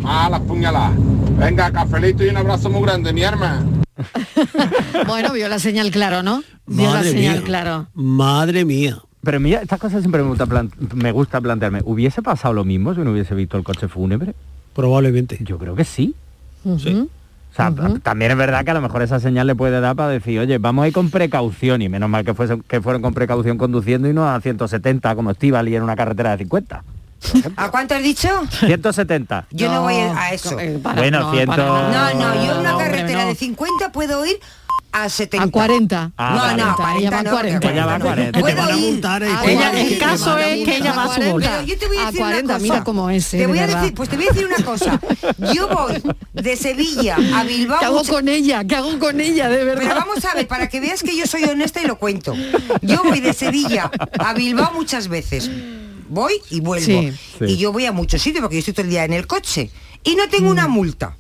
[0.03, 0.93] puñaladas, malas puñaladas.
[1.39, 3.65] Venga, cafelito y un abrazo muy grande, mi arma.
[5.07, 6.43] Bueno, vio la señal claro, ¿no?
[6.67, 7.43] Vio la señal mía.
[7.45, 7.87] claro.
[7.95, 8.99] Madre mía.
[9.23, 10.47] Pero mira, estas cosas siempre me gusta,
[10.95, 11.81] me gusta plantearme.
[11.85, 14.35] ¿Hubiese pasado lo mismo si no hubiese visto el coche fúnebre?
[14.75, 15.39] Probablemente.
[15.43, 16.15] Yo creo que sí.
[16.65, 17.09] Ujú.
[17.53, 20.09] O sea, también es verdad que a lo mejor esa señal le puede dar para
[20.09, 22.35] decir, oye, vamos a ir con precaución y menos mal que,
[22.67, 26.31] que fueron con precaución conduciendo y no a 170 como Estival y en una carretera
[26.31, 26.83] de 50.
[27.57, 28.29] ¿A cuánto has dicho?
[28.61, 29.47] 170.
[29.51, 30.57] Yo no, voy a eso.
[30.57, 31.47] Bueno, no, 100...
[31.49, 33.29] No, no, yo en una No, hombre, carretera no.
[33.29, 34.39] de 50 puedo ir
[34.95, 35.45] a 70.
[35.47, 36.13] A 40.
[36.19, 36.63] Ah, no, vale.
[36.63, 37.61] no, a 40 Ella va a no, 40.
[37.61, 38.41] porque Ella va a 40.
[38.41, 39.81] Puedo Te van a ir multar, eh, a ella- 40.
[39.81, 41.51] el caso es que ella va a su bolsa.
[41.51, 42.63] Pero yo te voy a A decir una 40, cosa.
[42.63, 44.65] mira cómo es, eh, Te voy de a decir, pues te voy a decir una
[44.65, 45.01] cosa.
[45.55, 46.03] Yo voy
[46.35, 47.79] de Sevilla a Bilbao.
[47.79, 48.65] ¿Qué hago con ella?
[48.65, 49.83] ¿Qué hago con ella, de verdad?
[49.83, 52.35] Pero vamos a ver, para que veas que yo soy honesta y lo cuento.
[52.83, 55.51] Yo voy de Sevilla a Bilbao muchas veces.
[56.13, 56.87] Voy y vuelvo.
[56.87, 57.13] Sí.
[57.39, 57.45] Sí.
[57.45, 59.71] Y yo voy a muchos sitios porque yo estoy todo el día en el coche.
[60.05, 61.17] Y no tengo una multa.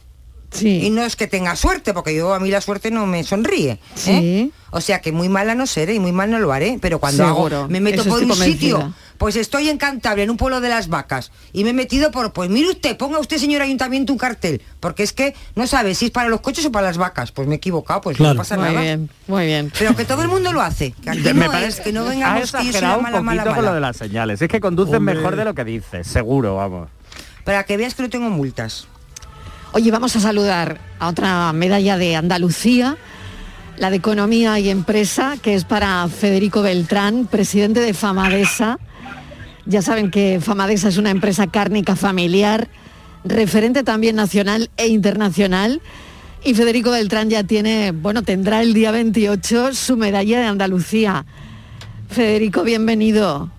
[0.50, 0.84] Sí.
[0.84, 3.72] Y no es que tenga suerte, porque yo a mí la suerte no me sonríe.
[3.72, 3.78] ¿eh?
[3.94, 4.52] Sí.
[4.70, 6.78] O sea que muy mala no seré y muy mal no lo haré.
[6.80, 8.94] Pero cuando Seguro, hago, me meto eso por un sitio.
[9.22, 12.32] Pues estoy en Cantabria, en un pueblo de las vacas, y me he metido por,
[12.32, 14.60] pues mire usted, ponga usted, señor ayuntamiento, un cartel.
[14.80, 17.30] Porque es que no sabe si es para los coches o para las vacas.
[17.30, 18.34] Pues me he equivocado, pues Claro.
[18.34, 18.80] no pasa Muy nada.
[18.80, 19.72] bien, muy bien.
[19.78, 20.90] Pero que todo el mundo lo hace.
[20.90, 23.54] Que aquí Me no parece es, que no la exagerado un mala, poquito mala, con
[23.54, 23.74] lo mala.
[23.76, 24.42] de las señales.
[24.42, 25.14] Es que conduces Hombre.
[25.14, 26.88] mejor de lo que dices, seguro, vamos.
[27.44, 28.88] Para que veas que no tengo multas.
[29.70, 32.96] Oye, vamos a saludar a otra medalla de Andalucía,
[33.76, 38.80] la de Economía y Empresa, que es para Federico Beltrán, presidente de Famadesa.
[39.66, 42.68] Ya saben que Famadesa es una empresa cárnica familiar,
[43.24, 45.80] referente también nacional e internacional.
[46.44, 51.24] Y Federico Beltrán ya tiene, bueno, tendrá el día 28 su medalla de Andalucía.
[52.08, 53.50] Federico, bienvenido.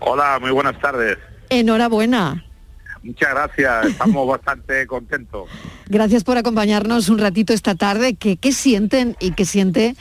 [0.00, 1.18] Hola, muy buenas tardes.
[1.50, 2.42] Enhorabuena.
[3.02, 5.48] Muchas gracias, estamos bastante contentos.
[5.88, 8.14] Gracias por acompañarnos un ratito esta tarde.
[8.14, 9.94] ¿Qué, qué sienten y qué siente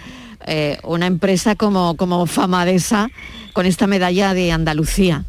[0.46, 3.10] eh, una empresa como, como Famadesa
[3.52, 5.26] con esta medalla de Andalucía?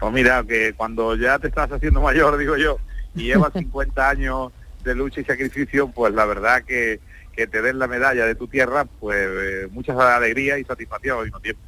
[0.00, 2.78] Pues mira, que cuando ya te estás haciendo mayor, digo yo,
[3.14, 4.50] y llevas 50 años
[4.82, 7.00] de lucha y sacrificio, pues la verdad que,
[7.34, 11.24] que te den la medalla de tu tierra, pues eh, mucha alegría y satisfacción al
[11.24, 11.60] mismo tiempo.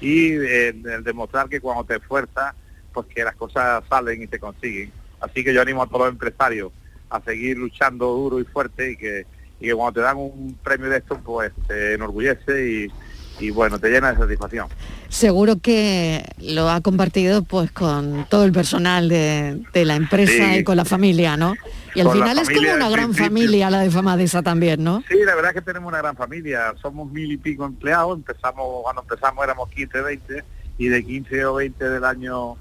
[0.00, 2.54] Y eh, el demostrar que cuando te esfuerzas,
[2.92, 4.90] pues que las cosas salen y se consiguen.
[5.20, 6.72] Así que yo animo a todos los empresarios
[7.08, 9.26] a seguir luchando duro y fuerte y que,
[9.60, 12.92] y que cuando te dan un premio de esto, pues te enorgullece y,
[13.40, 14.68] y bueno, te llena de satisfacción.
[15.08, 20.58] Seguro que lo ha compartido pues con todo el personal de, de la empresa Sí.
[20.60, 21.54] y con la familia, ¿no?
[21.94, 23.24] Y al final es como una gran principio.
[23.24, 25.02] familia la de Famadesa también, ¿no?
[25.08, 26.74] Sí, la verdad es que tenemos una gran familia.
[26.80, 28.16] Somos mil y pico empleados.
[28.16, 30.44] Empezamos, cuando empezamos éramos 15, 20
[30.78, 32.56] y de 15 o 20 del año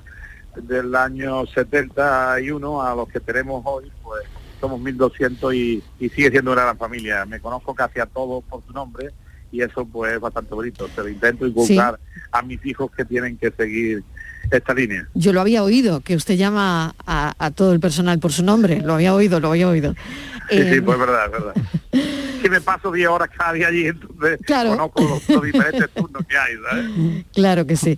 [0.56, 4.24] del año 71 a los que tenemos hoy, pues
[4.60, 7.26] somos 1200 y, y sigue siendo una gran familia.
[7.26, 9.12] Me conozco casi a todos por su nombre
[9.52, 10.88] y eso pues es bastante bonito.
[10.96, 12.00] Se lo intento inculcar
[12.32, 14.04] a mis hijos que tienen que seguir
[14.52, 15.08] esta línea.
[15.14, 18.82] Yo lo había oído, que usted llama a, a todo el personal por su nombre.
[18.82, 19.94] Lo había oído, lo había oído.
[20.50, 21.54] Sí, Eh, sí, pues es verdad, es verdad.
[22.42, 24.70] que me paso 10 horas cada día allí, entonces Claro.
[24.72, 27.26] conozco los, los diferentes turnos que hay, ¿sabes?
[27.34, 27.98] Claro que sí.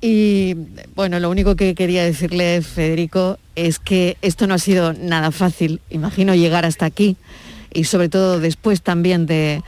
[0.00, 0.54] Y
[0.94, 5.80] bueno, lo único que quería decirle, Federico, es que esto no ha sido nada fácil,
[5.90, 7.16] imagino llegar hasta aquí,
[7.72, 9.62] y sobre todo después también de,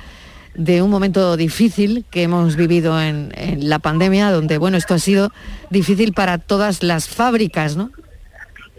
[0.55, 4.99] de un momento difícil que hemos vivido en, en la pandemia, donde bueno, esto ha
[4.99, 5.33] sido
[5.71, 7.91] difícil para todas las fábricas, ¿no?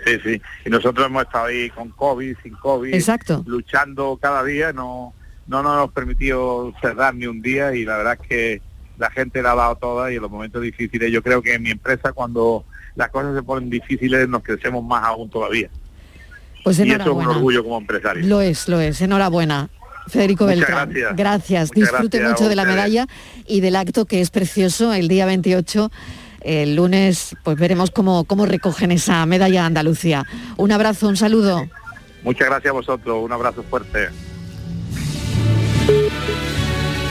[0.06, 0.42] Sí, sí.
[0.66, 3.44] Y nosotros hemos estado ahí con COVID, sin COVID, Exacto.
[3.46, 5.14] luchando cada día, no,
[5.48, 8.62] no nos hemos permitido cerrar ni un día y la verdad es que
[8.98, 11.64] la gente la ha dado toda y en los momentos difíciles yo creo que en
[11.64, 15.70] mi empresa cuando las cosas se ponen difíciles nos crecemos más aún todavía.
[16.64, 18.26] Pues y eso es un orgullo como empresario.
[18.28, 19.02] Lo es, lo es.
[19.02, 19.70] Enhorabuena.
[20.08, 21.16] Federico Muchas Beltrán.
[21.16, 21.70] gracias.
[21.76, 23.08] Muchas Disfrute gracias mucho de la medalla
[23.48, 25.92] y del acto que es precioso el día 28.
[26.42, 30.26] El lunes pues veremos cómo, cómo recogen esa medalla a Andalucía.
[30.58, 31.68] Un abrazo, un saludo.
[32.24, 34.10] Muchas gracias a vosotros, un abrazo fuerte.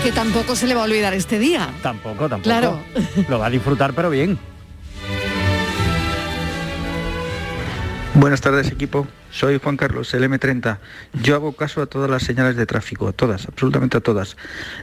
[0.03, 1.68] Que tampoco se le va a olvidar este día.
[1.83, 2.42] Tampoco, tampoco.
[2.42, 2.81] Claro.
[3.29, 4.38] Lo va a disfrutar, pero bien.
[8.14, 10.78] Buenas tardes equipo, soy Juan Carlos, el M30.
[11.22, 14.36] Yo hago caso a todas las señales de tráfico, a todas, absolutamente a todas.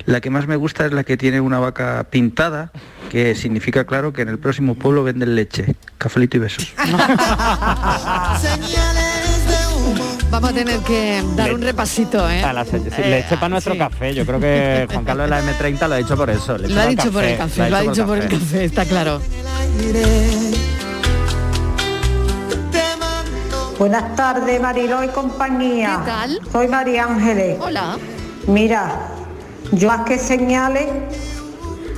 [0.05, 2.71] La que más me gusta es la que tiene una vaca pintada,
[3.09, 5.75] que significa claro que en el próximo pueblo venden leche.
[5.97, 6.73] Cafelito y besos.
[10.29, 12.43] Vamos a tener que dar un repasito, ¿eh?
[12.43, 13.79] A la sí, Eh, leche para nuestro sí.
[13.79, 14.13] café.
[14.13, 16.57] Yo creo que Juan Carlos de la M30 lo ha dicho por eso.
[16.59, 19.21] leche Lo ha dicho por el café, lo ha dicho por el café, está claro.
[23.77, 25.99] Buenas tardes, Mariló y compañía.
[26.03, 26.41] ¿Qué tal?
[26.51, 27.57] Soy María Ángeles.
[27.61, 27.97] Hola.
[28.47, 28.91] Mira,
[29.71, 30.87] yo más que señales,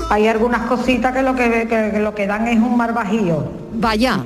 [0.10, 3.46] hay algunas cositas que lo que, que- que lo que dan es un mal bajío.
[3.74, 4.26] Vaya.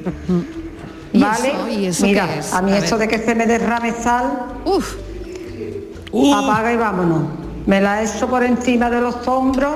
[1.11, 1.49] ¿Y ¿Vale?
[1.49, 1.67] eso?
[1.69, 2.53] ¿Y eso Mira, qué es?
[2.53, 3.07] a mí A eso ver.
[3.07, 4.31] de que se me derrame sal,
[4.65, 4.95] Uf.
[6.35, 7.21] apaga y vámonos.
[7.67, 9.73] Me la echo por encima de los hombros.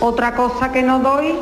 [0.00, 1.32] Otra cosa que no doy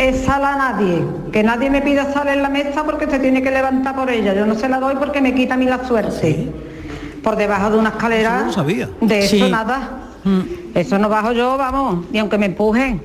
[0.00, 1.02] es sal a nadie.
[1.32, 4.34] Que nadie me pida sal en la mesa porque se tiene que levantar por ella.
[4.34, 6.48] Yo no se la doy porque me quita a mí la suerte.
[7.22, 8.36] Por debajo de una escalera.
[8.38, 8.88] Eso no sabía.
[9.00, 9.50] De eso Sí.
[9.50, 10.06] nada.
[10.74, 13.02] Eso no bajo yo, vamos, ni aunque me empujen.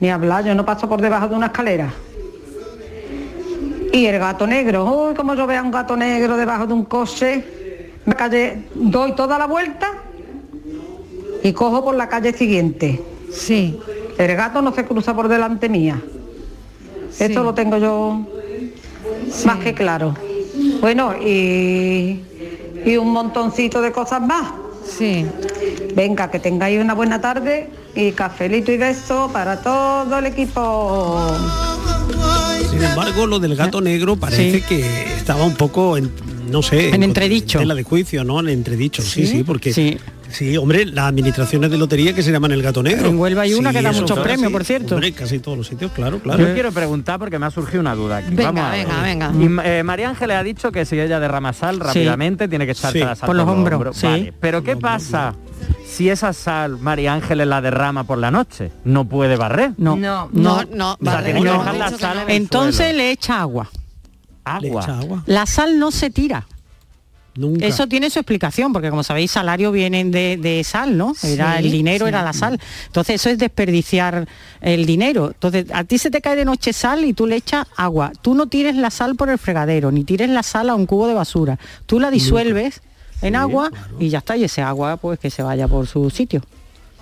[0.00, 1.92] Ni hablar, yo no paso por debajo de una escalera.
[3.92, 6.84] Y el gato negro, uy, como yo veo a un gato negro debajo de un
[6.84, 9.88] coche, me calle, doy toda la vuelta
[11.42, 13.00] y cojo por la calle siguiente.
[13.32, 13.78] Sí.
[14.18, 16.00] El gato no se cruza por delante mía.
[17.18, 18.26] Esto lo tengo yo
[19.44, 20.14] más que claro.
[20.80, 22.20] Bueno, y,
[22.84, 24.52] y un montoncito de cosas más.
[24.86, 25.26] Sí.
[25.94, 31.26] Venga, que tengáis una buena tarde y cafelito y beso para todo el equipo.
[32.70, 34.62] Sin embargo, lo del gato negro parece Sí.
[34.68, 36.12] que estaba un poco en,
[36.50, 37.58] no sé, En entredicho.
[37.58, 38.40] Tela de juicio, ¿no?
[38.40, 39.38] En entredicho, sí, ¿Sí?
[39.38, 40.56] sí, porque sí.
[40.56, 43.08] hombre, las administraciones de lotería que se llaman el gato negro.
[43.08, 44.52] En Huelva hay una que da muchos premios, sí.
[44.52, 44.94] por cierto.
[44.96, 46.46] Hombre, casi todos los sitios, claro, claro.
[46.46, 48.16] Yo quiero preguntar porque me ha surgido una duda.
[48.18, 48.30] aquí.
[48.34, 48.86] Venga, Vamos a ver.
[48.86, 49.62] venga, venga.
[49.64, 52.98] Y, eh, María Ángeles ha dicho que si ella derrama sal rápidamente tiene que echarse
[52.98, 53.04] Sí.
[53.04, 54.06] la sal Por los hombros, sí.
[54.06, 55.34] Vale, Pero ¿qué pasa
[55.86, 58.72] si esa sal María Ángeles la derrama por la noche?
[58.84, 59.72] ¿No puede barrer?
[59.76, 61.58] No, No, no, no, O sea, vale, tiene que no.
[61.58, 62.98] dejar la sal en el Entonces suelo.
[62.98, 63.70] le echa agua.
[64.44, 65.22] Agua.
[65.26, 66.46] La sal no se tira.
[67.36, 67.66] Nunca.
[67.66, 71.14] Eso tiene su explicación, porque como sabéis, salario viene de, de sal, ¿no?
[71.24, 72.08] Era Sí, el dinero, sí.
[72.10, 72.60] era la sal.
[72.86, 74.28] Entonces eso es desperdiciar
[74.60, 75.32] el dinero.
[75.32, 78.12] Entonces a ti se te cae de noche sal y tú le echas agua.
[78.22, 81.08] Tú no tires la sal por el fregadero, ni tires la sal a un cubo
[81.08, 81.58] de basura.
[81.86, 82.80] Tú la disuelves
[83.20, 84.36] en agua y ya está.
[84.36, 86.40] Y ese agua pues que se vaya por su sitio.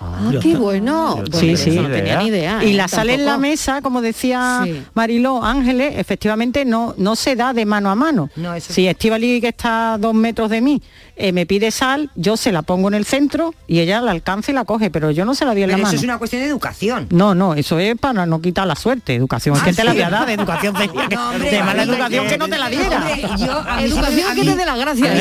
[0.05, 1.23] Ah, qué bueno.
[1.33, 1.71] Sí, eso sí.
[1.71, 2.63] no tenía ni idea.
[2.63, 2.73] Y ¿eh?
[2.73, 4.83] la sal en la mesa, como decía Sí.
[4.93, 8.29] Mariló Ángeles, efectivamente no, no se da de mano a mano.
[8.35, 10.81] No, eso si Estivali, que está a dos metros de mí,
[11.15, 14.51] eh, me pide sal, yo se la pongo en el centro y ella la alcanza
[14.51, 15.97] y la coge, pero yo no se la doy en Pero la eso mano.
[15.97, 17.07] es una cuestión de educación.
[17.11, 19.13] No, no, eso es para no quitar la suerte.
[19.15, 19.97] Educación, es Ah, que te la sí.
[19.97, 20.75] voy a dar, de educación
[21.09, 22.97] que- No, hombre, de mala mí- educación que no te la diera.
[22.97, 25.11] Hombre, yo- Educación que te dé la gracia,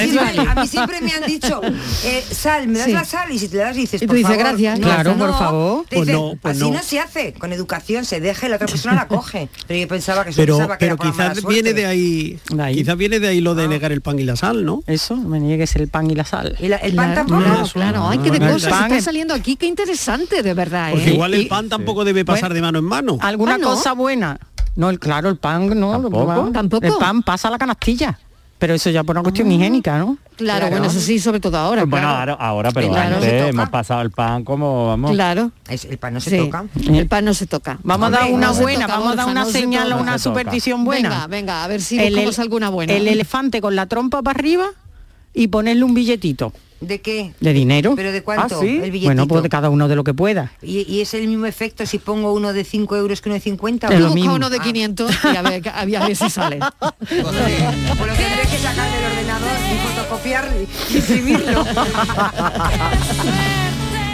[0.51, 1.61] A mí, siempre, me han dicho,
[2.05, 4.17] eh, sal, me das la sal y si te la das dices, Y tú por
[4.17, 4.72] dices, favor, gracias.
[4.77, 5.85] No, Claro, por favor.
[5.91, 6.77] Pues dicen, no, pues así no.
[6.77, 6.83] no.
[6.83, 7.33] se hace.
[7.35, 9.49] Con educación se deja y la otra persona la coge.
[9.67, 12.63] Pero yo pensaba que eso Pero, pensaba que pero era quizás viene de ahí, De
[12.63, 12.75] ahí.
[12.77, 14.83] quizás viene de ahí lo de negar el pan y la sal, ¿no?
[14.87, 16.57] Eso, me niegues el pan y la sal.
[16.61, 17.43] ¿Y la- el pan tampoco?
[17.43, 18.09] claro, claro.
[18.09, 21.15] Ay, qué de cosas pan están es- saliendo aquí, qué interesante, de verdad, Porque ¿eh?
[21.15, 23.19] igual Y- el pan tampoco debe pasar Bueno, de mano en mano.
[23.21, 23.69] ¿Alguna Ah, ¿no?
[23.71, 24.39] cosa buena?
[24.77, 25.93] No, el, claro, el pan no.
[25.93, 26.51] ¿Tampoco?
[26.53, 26.87] ¿Tampoco?
[26.87, 28.19] El pan pasa a la canastilla.
[28.63, 30.17] Pero eso ya por una cuestión higiénica, ¿no?
[30.37, 30.71] Claro, Claro.
[30.71, 31.85] bueno, eso sí, sobre todo ahora.
[31.85, 32.35] Bueno, claro.
[32.35, 33.17] ahora, ahora, pero Claro.
[33.17, 35.11] antes hemos pasado el pan como vamos.
[35.11, 35.51] Claro.
[35.69, 36.37] Es- el pan no se Sí.
[36.39, 36.67] toca.
[36.81, 37.81] El pan no se toca.
[37.83, 40.19] Vamos a dar una buena, toca, vamos a dar una no señal, una se toca.
[40.21, 41.09] superstición buena.
[41.09, 42.93] Venga, venga, a ver si el, buscamos alguna buena.
[42.93, 44.67] el elefante con la trompa para arriba
[45.35, 47.33] y ponerle un billetito ¿De qué?
[47.41, 47.95] de dinero.
[47.97, 48.57] ¿Pero de cuánto?
[48.57, 48.77] ¿Ah, sí?
[48.83, 49.07] El billetito.
[49.07, 50.53] bueno, pues de cada uno de lo que pueda.
[50.63, 53.41] ¿Y, y es el mismo efecto si pongo uno de 5 euros que uno de
[53.41, 53.87] 50?
[53.89, 54.35] Es lo busca mismo.
[54.35, 56.59] uno de 500 y a ver, a ver si sale.
[56.99, 60.49] Pues lo tendré que sacar del ordenador y fotocopiar
[60.91, 61.65] y escribirlo.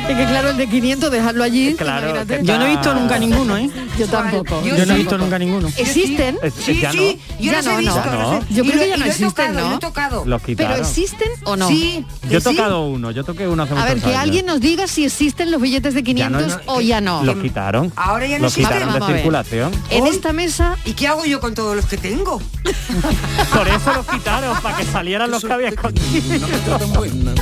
[0.09, 1.75] Es que claro, el de 500 dejarlo allí.
[1.75, 2.38] Claro, imagínate.
[2.38, 3.71] que Yo no he visto nunca ninguno, ¿eh?
[3.99, 4.62] Yo tampoco.
[4.64, 5.68] Yo Yo no he visto nunca ninguno.
[5.77, 6.38] ¿Existen?
[6.64, 7.44] Sí, ya sí, no.
[7.44, 8.05] yo Ya los he no, visto.
[8.11, 8.33] no.
[8.33, 8.47] No.
[8.49, 9.75] Yo creo que ya no existen, ¿no?
[9.75, 10.25] He tocado.
[10.25, 11.68] Los ¿Pero existen o no?
[11.68, 12.44] Sí, Yo he sí.
[12.57, 14.18] tocado uno, yo toqué uno hace A ver, que años.
[14.21, 17.23] alguien nos diga si existen los billetes de Ya no, 500 no, o ya no.
[17.25, 17.92] Los quitaron.
[17.97, 19.73] Ahora ya no Los quitaron de circulación.
[19.90, 22.38] En esta mesa ¿Y qué hago yo con todos los que tengo?
[23.55, 26.49] Por eso los quitaron, para que salieran los que había escondido.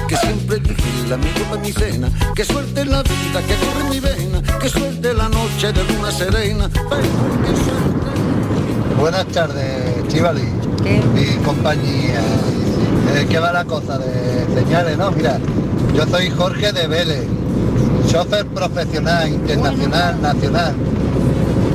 [0.08, 1.16] Que siempre vigila
[1.62, 2.10] mi cena.
[2.34, 4.58] Que suelte la vida que corre en mi vena.
[4.58, 6.70] Que suelte la noche de luna serena.
[8.98, 10.48] Buenas tardes, Chivali
[10.82, 11.02] ¿Qué?
[11.14, 12.20] y compañía.
[13.12, 15.10] ¿De qué va la cosa de señales, no?
[15.10, 15.38] Mira,
[15.94, 17.26] yo soy Jorge de Vélez,
[18.08, 20.74] chofer profesional, internacional, nacional.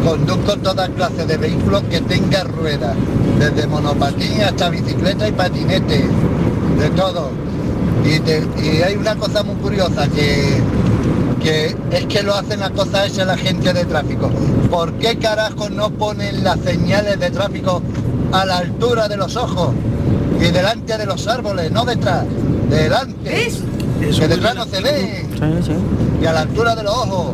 [0.03, 2.95] Conduzco toda clase de vehículos que tenga ruedas,
[3.37, 6.05] desde monopatín hasta bicicleta y patinete,
[6.79, 7.50] de todo.
[8.05, 10.61] Y, te- y hay una cosa muy curiosa que,
[11.43, 14.29] que es que lo hacen las cosas hechas la gente de tráfico.
[14.69, 17.81] ¿Por qué carajo no ponen las señales de tráfico
[18.31, 19.69] a la altura de los ojos
[20.39, 22.23] y delante de los árboles, no detrás,
[22.69, 23.29] delante?
[24.19, 25.27] Que detrás no se ve.
[26.21, 27.31] Y a la altura de los ojos.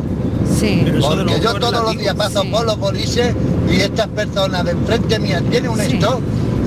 [0.58, 0.82] Sí.
[1.00, 3.34] Porque yo todos los días paso por los boliches
[3.70, 6.20] y estas personas de enfrente mía tienen un stop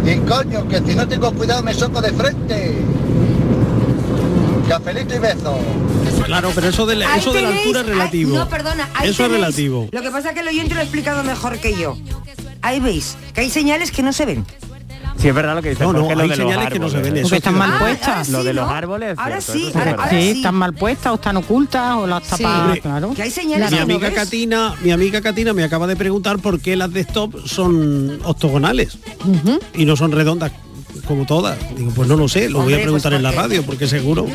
[0.05, 2.77] y coño, que si no tengo cuidado me soco de frente.
[4.67, 5.57] Cafelito y beso.
[6.25, 8.37] Claro, pero eso de la, eso de la altura es ahí- relativo.
[8.37, 9.87] no, perdona, ahí Eso es relativo.
[9.91, 11.97] Lo que pasa es que el oyente lo ha explicado mejor que yo.
[12.61, 14.45] Ahí veis que hay señales que no se ven.
[15.17, 16.89] Sí, es verdad lo que dice No, no, Jorge, lo hay de señales que no
[16.89, 18.29] se ven, Porque están mal puestas.
[18.29, 19.17] Lo de los árboles.
[19.19, 20.29] Ahora cierto, sí, ahora- Sí, sí.
[20.37, 22.81] están mal puestas o están ocultas o las tapas, Sí.
[22.81, 23.13] claro.
[23.13, 24.11] Que hay señales Mi amiga.
[24.11, 28.97] Catina, mi amiga Catina me acaba de preguntar por qué las de stop son octogonales
[29.75, 30.51] y no son redondas
[31.07, 31.57] como todas.
[31.75, 34.25] Digo, pues no lo sé, lo voy a preguntar pues en la radio porque seguro.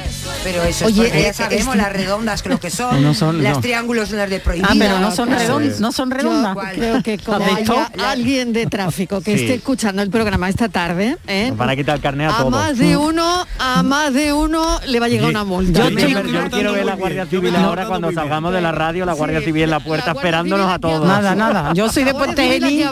[0.44, 3.02] Pero eso Oye, es porque ya eh, sabemos es- las redondas que lo que son,
[3.06, 3.60] No son- las no.
[3.60, 4.70] triángulos son las de prohibidas.
[4.72, 6.56] Ah, pero no son redondas, no son Yo redondas.
[6.74, 9.44] creo que como haya alguien de tráfico que Sí.
[9.44, 11.46] esté escuchando el programa esta tarde, ¿eh?
[11.48, 12.50] Nos van a quitar el carnet a a todos.
[12.50, 15.78] más de uno, a más de uno le va a llegar una multa.
[15.80, 18.12] Yo, Yo quiero estoy ver- yo portando quiero ver muy la Guardia Civil ahora cuando
[18.12, 21.06] salgamos de la radio, la Guardia Sí, Civil en la puerta esperándonos a todos.
[21.06, 21.72] Nada, nada.
[21.74, 22.84] Yo soy de Puente Genil.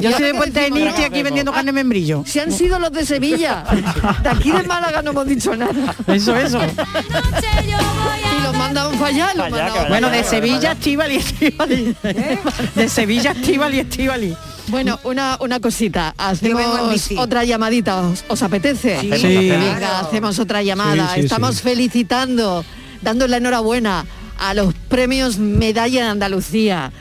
[0.00, 2.22] Yo soy de te Puente Genil, estoy aquí vendiendo carne en membrillo.
[2.26, 3.64] Si han sido los de Sevilla,
[4.22, 5.94] de aquí de Málaga no hemos dicho nada.
[6.06, 6.60] Eso, eso.
[8.38, 10.72] Y los mandaban fallar, los mandaban Bueno, de Sevilla, vaya.
[10.72, 11.96] Estivali, Estivali.
[12.74, 14.36] De Sevilla, Estivali, Estivali.
[14.68, 18.96] Bueno, una, una cosita, hacemos otra llamadita, ¿os, os apetece?
[18.96, 19.26] Hacemos, Sí.
[19.26, 19.64] hacemos.
[19.64, 20.06] Venga, Claro.
[20.06, 21.08] hacemos otra llamada.
[21.08, 21.62] Sí, sí, Estamos sí.
[21.62, 22.64] felicitando,
[23.02, 24.06] dando la enhorabuena
[24.38, 26.92] a los premios Medalla de Andalucía.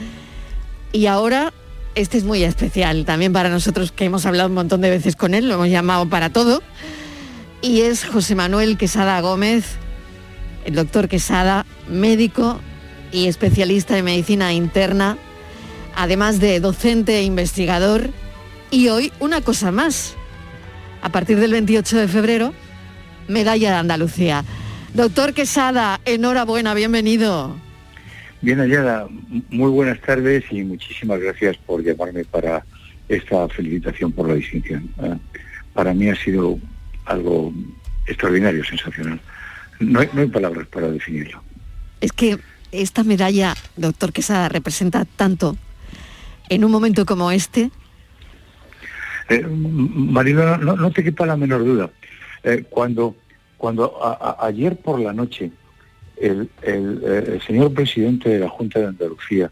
[0.91, 1.53] Y ahora,
[1.95, 5.33] este es muy especial también para nosotros que hemos hablado un montón de veces con
[5.33, 6.61] él, lo hemos llamado para todo.
[7.61, 9.77] Y es José Manuel Quesada Gómez,
[10.65, 12.59] el doctor Quesada, médico
[13.11, 15.17] y especialista en medicina interna,
[15.95, 18.09] además de docente e investigador.
[18.71, 20.15] Y hoy una cosa más.
[21.01, 22.53] A partir del 28 de febrero,
[23.27, 24.43] medalla de Andalucía.
[24.93, 27.62] Doctor Quesada, enhorabuena, bienvenido.
[28.43, 29.07] Bien hallada,
[29.49, 32.65] muy buenas tardes y muchísimas gracias por llamarme para
[33.07, 34.89] esta felicitación por la distinción.
[35.01, 35.15] Eh,
[35.73, 36.59] para mí ha sido
[37.05, 37.53] algo
[38.05, 39.21] extraordinario, sensacional.
[39.79, 41.41] No hay, no hay palabras para definirlo.
[42.01, 42.37] Es que
[42.73, 45.55] esta medalla, doctor Quesada, representa tanto
[46.49, 47.71] en un momento como este.
[49.29, 49.49] Eh, M-
[50.11, 51.89] Marilo, no, no te quepa la menor duda.
[52.43, 53.15] Eh, cuando
[53.55, 55.49] cuando a- a- ayer por la noche
[56.17, 59.51] el, el, eh, el señor presidente de la Junta de Andalucía,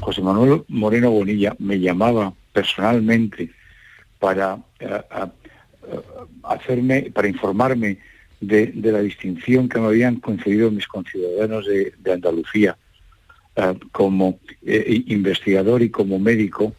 [0.00, 3.50] José Manuel Moreno Bonilla, me llamaba personalmente
[4.18, 5.32] para eh, a- a-
[6.54, 7.98] hacerme, para informarme
[8.40, 12.76] de, de la distinción que me habían concedido mis conciudadanos de, de Andalucía
[13.56, 16.74] eh, como eh, investigador y como médico.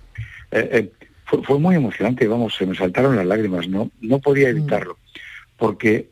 [0.51, 0.91] eh, eh,
[1.25, 4.97] fue, fue muy emocionante, vamos, se me saltaron las lágrimas, no, no podía evitarlo,
[5.57, 6.09] porque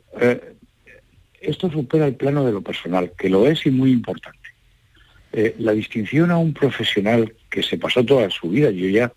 [1.49, 4.37] esto supera el plano de lo personal, que lo es y muy importante.
[5.33, 9.11] Eh, la distinción a un profesional que se pasó toda su vida, yo ya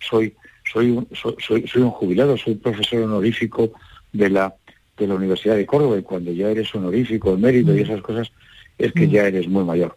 [0.00, 0.34] soy,
[0.72, 3.72] soy, un- soy, soy- un jubilado, soy profesor honorífico
[4.12, 4.54] de la,
[4.98, 8.30] de la Universidad de Córdoba y cuando ya eres honorífico, emérito y esas cosas,
[8.78, 9.96] es que ya eres muy mayor.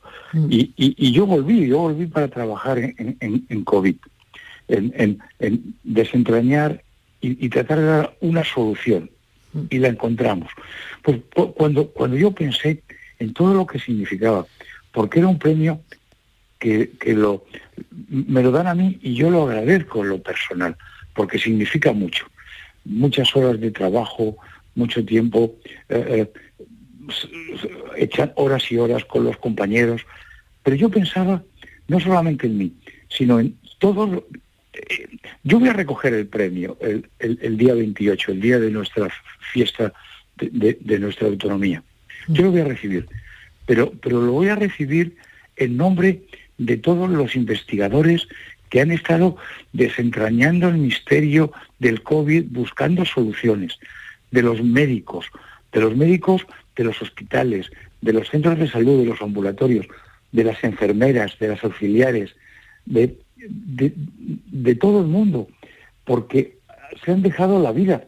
[0.49, 3.95] Y, y- y yo volví, yo volví para trabajar en, en- en COVID,
[4.69, 5.19] en
[5.83, 6.83] desentrañar
[7.21, 9.09] y, y tratar de dar una solución.
[9.69, 10.49] Y la encontramos.
[11.03, 12.81] Pues cu- cuando, cuando yo pensé
[13.19, 14.45] en todo lo que significaba,
[14.91, 15.81] porque era un premio
[16.59, 17.13] que, que
[18.09, 20.75] me lo dan a mí y yo lo agradezco en lo personal,
[21.13, 22.25] porque significa mucho.
[22.85, 24.37] Muchas horas de trabajo,
[24.75, 25.55] mucho tiempo,
[25.89, 26.31] eh, eh,
[27.95, 30.01] echar horas y horas con los compañeros,
[30.63, 31.43] pero yo pensaba
[31.87, 32.73] no solamente en mí,
[33.09, 34.23] sino en todos.
[35.43, 36.77] Yo voy a recoger el premio
[37.19, 39.09] el, día 28, el día de nuestra
[39.51, 39.93] fiesta
[40.35, 41.83] de nuestra autonomía.
[42.27, 43.07] Yo lo voy a recibir,
[43.65, 45.15] pero, pero lo voy a recibir
[45.55, 46.21] en nombre
[46.57, 48.27] de todos los investigadores
[48.69, 49.37] que han estado
[49.73, 53.79] desentrañando el misterio del COVID, buscando soluciones,
[54.31, 55.27] de los médicos,
[55.71, 57.71] de los médicos de los hospitales,
[58.01, 59.87] de los centros de salud, de los ambulatorios,
[60.31, 62.35] de las enfermeras, de las auxiliares,
[62.85, 63.17] de,
[63.49, 65.47] de- de todo el mundo,
[66.05, 66.57] porque
[67.03, 68.05] se han dejado la vida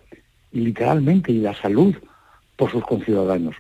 [0.52, 1.96] literalmente y la salud
[2.56, 3.56] por sus conciudadanos.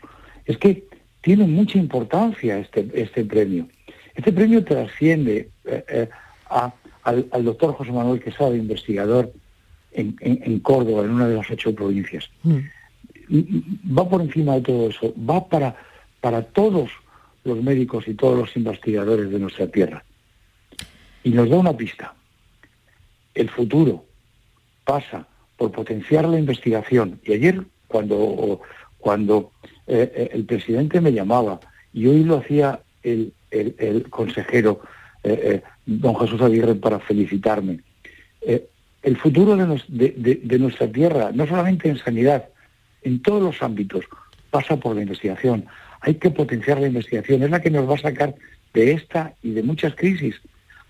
[0.45, 0.85] Es que
[1.21, 3.67] tiene mucha importancia este, este premio.
[4.15, 6.09] Este premio trasciende eh, eh,
[6.49, 6.73] a-
[7.03, 9.31] al, al doctor José Manuel Quesada, investigador
[9.91, 12.29] en, en- en Córdoba, en una de las ocho provincias.
[13.31, 15.75] Va por encima de todo eso, va para,
[16.21, 16.89] para todos
[17.43, 20.03] los médicos y todos los investigadores de nuestra tierra.
[21.23, 22.13] Y nos da una pista.
[23.33, 24.05] El futuro
[24.85, 27.19] pasa por potenciar la investigación.
[27.23, 28.61] Y ayer, cuando,
[28.97, 29.51] cuando
[29.87, 31.59] eh, eh, el presidente me llamaba,
[31.93, 33.33] y hoy lo hacía el,
[34.09, 34.81] consejero
[35.23, 37.79] eh, don Jesús Aguirre para felicitarme,
[39.01, 42.49] el futuro de- de nuestra tierra, no solamente en sanidad,
[43.01, 44.05] en todos los ámbitos,
[44.51, 45.65] pasa por la investigación.
[46.01, 48.35] Hay que potenciar la investigación, es la que nos va a sacar
[48.73, 50.35] de esta y de muchas crisis.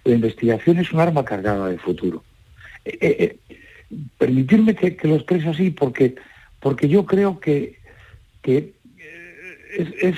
[0.10, 2.24] La investigación es un arma cargada de futuro.
[2.84, 6.16] Eh, eh, eh, permitirme que, lo exprese así porque,
[6.60, 7.78] porque yo creo que,
[8.42, 8.74] que
[9.78, 10.16] eh, es,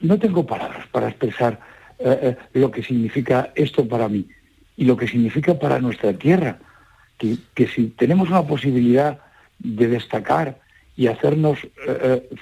[0.00, 1.60] no tengo palabras para expresar
[2.54, 4.26] lo que significa esto para mí
[4.76, 6.58] y lo que significa para nuestra tierra.
[7.18, 9.20] Que, que si tenemos una posibilidad
[9.58, 10.58] de destacar
[10.96, 11.58] y hacernos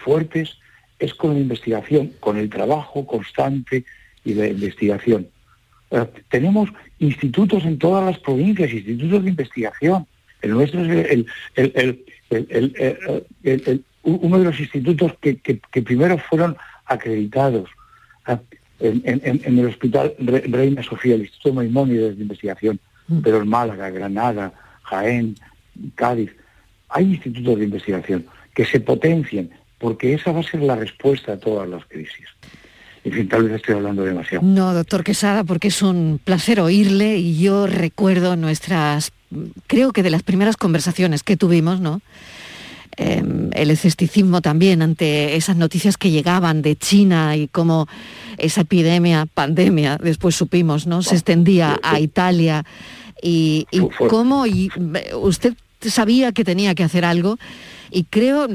[0.04, 0.58] fuertes
[0.98, 3.84] es con la investigación, con el trabajo constante
[4.24, 5.28] y de investigación.
[5.92, 10.06] Eh, tenemos institutos en todas las provincias, institutos de investigación.
[10.40, 11.24] El nuestro es
[14.02, 17.68] uno de los institutos que, primero fueron acreditados.
[18.26, 18.40] Ah,
[18.80, 23.20] en, en, el Hospital Reina Sofía, el Instituto Maimónides de Investigación, mm.
[23.20, 25.36] pero en Málaga, Granada, Jaén,
[25.94, 26.32] Cádiz,
[26.88, 31.38] hay institutos de investigación que se potencien, porque esa va a ser la respuesta a
[31.38, 32.26] todas las crisis.
[33.04, 34.44] En fin, tal vez estoy hablando demasiado.
[34.44, 39.12] No, doctor Quesada, porque es un placer oírle y yo recuerdo nuestras,
[39.66, 42.00] creo que de las primeras conversaciones que tuvimos, ¿no?
[42.98, 43.22] Eh,
[43.54, 47.88] el escepticismo también ante esas noticias que llegaban de China y cómo
[48.38, 51.02] esa epidemia, pandemia, después supimos, ¿no?
[51.02, 52.64] Se extendía a Italia
[53.22, 54.70] y, y cómo y,
[55.14, 57.38] usted sabía que tenía que hacer algo
[57.90, 58.46] y creo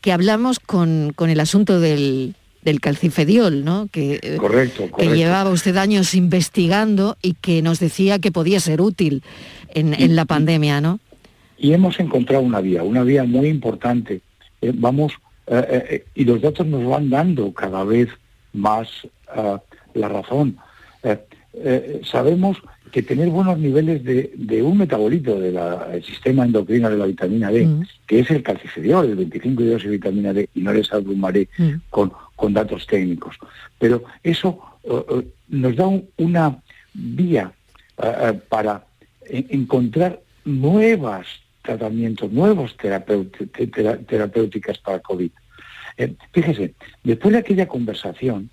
[0.00, 3.88] que hablamos con, con el asunto del, del calcifediol, ¿no?
[3.90, 5.14] Que, eh, Correcto, que correcto.
[5.14, 9.22] llevaba usted años investigando y que nos decía que podía ser útil
[9.74, 11.00] en, en la pandemia, ¿no?
[11.58, 14.20] Y hemos encontrado una vía, una vía muy importante.
[14.60, 15.12] Eh, vamos,
[15.46, 18.08] eh, eh, y los datos nos van dando cada vez
[18.52, 18.88] más
[19.28, 19.60] ah,
[19.94, 20.56] la razón.
[22.04, 22.58] Sabemos
[22.90, 25.58] que tener buenos niveles de, de un metabolito del
[26.04, 27.68] sistema endocrino de la vitamina D,
[28.06, 31.48] que es el calcifediol, el 25 de vitamina D, y no les abrumaré
[31.90, 32.12] con,
[32.42, 33.36] con datos técnicos.
[33.78, 34.48] Pero eso
[34.82, 36.58] eh, eh, nos da un- una
[36.92, 37.52] vía
[38.02, 38.84] eh, para
[39.28, 41.24] encontrar nuevos
[41.62, 42.76] tratamientos, nuevos
[44.08, 45.30] terapéuticas para COVID.
[45.98, 46.74] Eh, fíjese,
[47.04, 48.50] después de aquella conversación,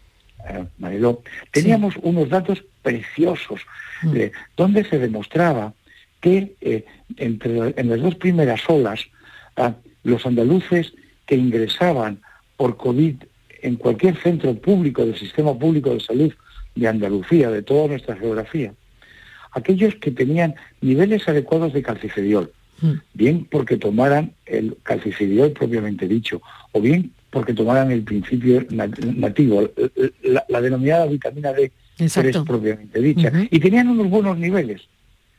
[0.48, 3.62] eh, Mariló, teníamos unos datos preciosos
[4.14, 5.74] eh, donde se demostraba
[6.22, 6.54] que
[7.18, 9.00] entre, en las dos primeras olas,
[9.58, 9.74] ah,
[10.04, 10.94] los andaluces
[11.26, 12.22] que ingresaban
[12.56, 13.16] por COVID
[13.62, 16.34] en cualquier centro público del sistema público de salud
[16.76, 18.74] de Andalucía, de toda nuestra geografía,
[19.52, 22.52] aquellos que tenían niveles adecuados de calcifediol,
[23.14, 26.42] bien porque tomaran el calcifediol propiamente dicho,
[26.72, 29.70] o bien porque tomaran el principio na- nativo,
[30.24, 32.46] la, la denominada vitamina D, Exacto.
[32.46, 34.88] propiamente dicha, y tenían unos buenos niveles,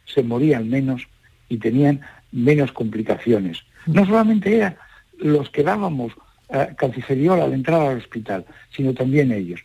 [0.04, 1.06] se morían menos
[1.48, 2.00] y tenían
[2.32, 3.58] menos complicaciones.
[3.86, 4.76] No solamente eran
[5.18, 6.12] los que dábamos
[6.52, 8.44] eh, al entrar al hospital,
[8.74, 9.60] sino también ellos.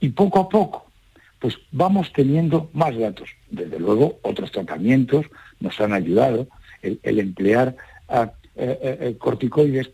[0.00, 0.90] Y poco a poco,
[1.38, 3.30] pues vamos teniendo más datos.
[3.50, 5.26] Desde luego, otros tratamientos
[5.60, 6.48] nos han ayudado,
[6.82, 7.76] el, el emplear
[8.08, 8.26] eh,
[8.56, 9.90] eh, eh, corticoides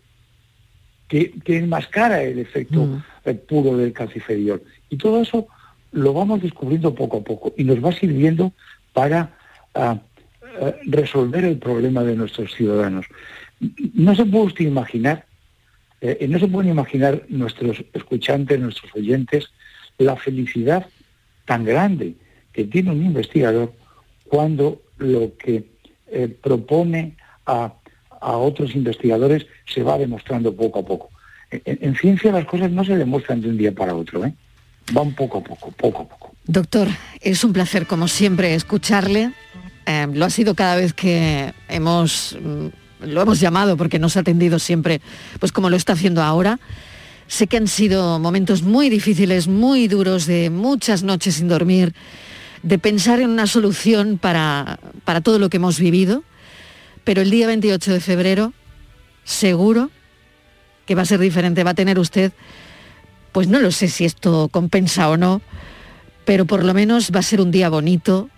[1.07, 4.63] que, que enmascara el efecto eh, puro del calcifediol.
[4.89, 5.47] Y todo eso
[5.93, 8.53] lo vamos descubriendo poco a poco y nos va sirviendo
[8.95, 9.37] para
[9.75, 9.99] ah,
[10.87, 13.07] resolver el problema de nuestros ciudadanos.
[13.93, 15.27] No se puede usted imaginar,
[16.05, 19.51] eh, no se pueden imaginar nuestros escuchantes, nuestros oyentes,
[19.99, 20.87] la felicidad
[21.47, 22.15] tan grande
[22.53, 23.73] que tiene un investigador
[24.29, 25.65] cuando lo que
[26.09, 27.75] eh, propone a,
[28.21, 31.11] otros investigadores se va demostrando poco a poco.
[31.51, 34.33] En, en ciencia las cosas no se demuestran de un día para otro, ¿eh?
[34.93, 36.35] van poco a poco, poco a poco.
[36.47, 36.89] Doctor,
[37.21, 39.33] es un placer como siempre escucharle.
[39.87, 42.67] Eh, lo ha sido cada vez que hemos mm,
[43.01, 45.01] lo hemos llamado porque nos ha atendido siempre,
[45.41, 46.59] pues como lo está haciendo ahora.
[47.27, 51.95] Sé que han sido momentos muy difíciles, muy duros, de muchas noches sin dormir,
[52.63, 56.23] de pensar en una solución para, para todo lo que hemos vivido,
[57.05, 58.53] Pero el día 28 de febrero,
[59.25, 59.91] seguro
[60.87, 61.65] que va a ser diferente.
[61.65, 62.33] Va a tener usted,
[63.33, 65.43] pues no lo sé si esto compensa o no,
[66.25, 68.31] pero por lo menos va a ser un día bonito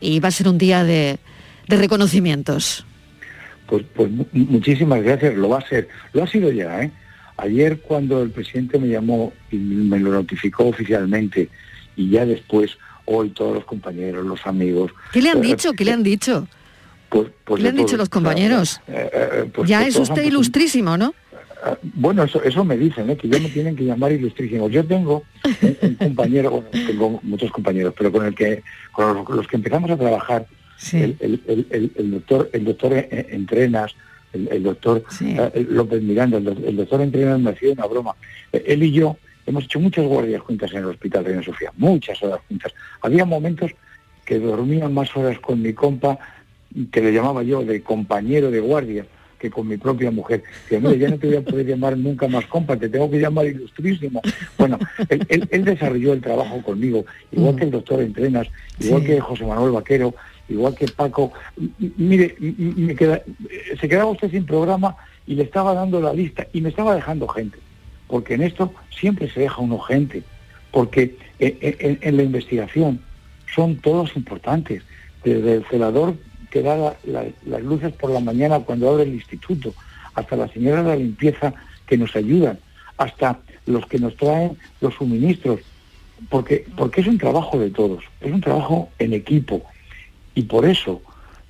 [0.00, 1.18] y va a ser un día de,
[1.68, 2.86] de reconocimientos.
[3.70, 5.88] Pues, pues mu- muchísimas gracias, lo va a ser.
[6.12, 6.90] Lo ha sido ya, ¿eh?
[7.36, 11.48] Ayer cuando el presidente me llamó y me lo notificó oficialmente
[11.96, 14.90] y ya después, hoy todos los compañeros, los amigos...
[15.12, 15.72] ¿Qué le han eh, dicho?
[15.72, 16.48] ¿Qué le han dicho?
[17.08, 18.80] Pues, pues ¿Qué le han dicho los compañeros?
[18.88, 21.14] Eh, eh, pues- ya es usted han ilustrísimo, ¿no?
[21.64, 23.16] Ah, Bueno, eso, eso me dicen, ¿eh?
[23.16, 24.68] que ya me tienen que llamar ilustrísimo.
[24.68, 25.22] Yo tengo
[25.62, 28.62] un, un compañero, bueno, tengo muchos compañeros, pero con el que,
[28.92, 30.46] con los, los que empezamos a trabajar,
[30.92, 33.94] el, el- el- el- el doctor, el doctor eh, eh, Entrenas,
[34.32, 38.14] el, doctor eh, López Miranda, el, doc- el doctor Entrenas me hacía una broma.
[38.52, 39.16] Eh, Él y yo
[39.46, 42.72] hemos hecho muchas guardias juntas en el Hospital Reina Sofía, muchas horas juntas.
[43.02, 43.72] Había momentos
[44.24, 46.18] que dormía más horas con mi compa,
[46.92, 49.04] que le llamaba yo de compañero de guardia,
[49.40, 50.44] que con mi propia mujer.
[50.68, 53.18] Que mira, ya no te voy a poder llamar nunca más compa, te tengo que
[53.18, 54.20] llamar ilustrísimo.
[54.56, 54.78] Bueno,
[55.08, 58.46] él, él- él desarrolló el trabajo conmigo, igual que el doctor Entrenas,
[58.78, 59.06] igual Sí.
[59.08, 60.14] que José Manuel Vaquero,
[60.50, 61.32] igual que Paco.
[61.96, 62.94] Mire, me
[63.80, 64.96] se quedaba usted sin programa
[65.26, 67.58] y le estaba dando la lista y me estaba dejando gente,
[68.08, 70.22] porque en esto siempre se deja uno gente,
[70.72, 73.00] porque en, la investigación
[73.54, 74.82] son todos importantes,
[75.24, 76.14] desde el celador
[76.50, 79.72] que da la- la- las luces por la mañana cuando abre el instituto,
[80.14, 81.54] hasta las señoras de la limpieza
[81.86, 82.58] que nos ayudan,
[82.96, 85.60] hasta los que nos traen los suministros,
[86.28, 89.62] porque, porque es un trabajo de todos, es un trabajo en equipo.
[90.34, 91.02] Y por eso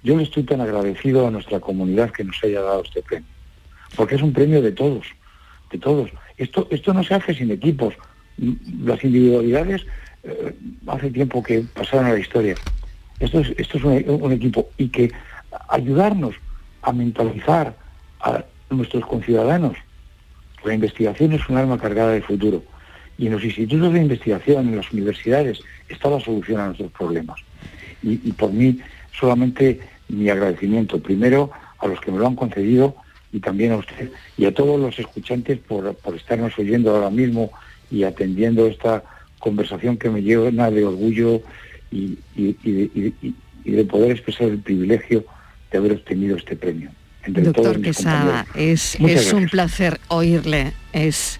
[0.02, 3.28] yo le estoy tan agradecido a nuestra comunidad que nos haya dado este premio,
[3.96, 5.06] porque es un premio de todos,
[5.70, 6.10] de todos.
[6.36, 7.94] Esto, esto no se hace sin equipos.
[8.38, 9.86] Mm, Las individualidades
[10.22, 10.54] eh,
[10.86, 12.54] hace tiempo que pasaron a la historia.
[13.18, 15.12] Esto es, esto es un, un equipo y que
[15.68, 16.34] ayudarnos
[16.82, 17.76] a mentalizar
[18.20, 19.76] a nuestros conciudadanos.
[20.64, 22.62] La investigación es un arma cargada de futuro
[23.20, 25.60] y en los institutos de investigación, en las universidades,
[25.90, 27.38] está la solución a nuestros problemas.
[28.02, 28.78] Y, y por mí
[29.18, 32.94] solamente mi agradecimiento, primero a los que me lo han concedido
[33.32, 37.50] y también a usted y a todos los escuchantes por, por estarnos oyendo ahora mismo
[37.90, 39.02] y atendiendo esta
[39.38, 41.42] conversación que me llena de orgullo
[41.90, 45.24] y, y- y de- y- poder expresar el privilegio
[45.70, 46.90] de haber obtenido este premio.
[47.24, 50.72] Entre Doctor Quesada, es, es un placer oírle.
[50.92, 51.38] Es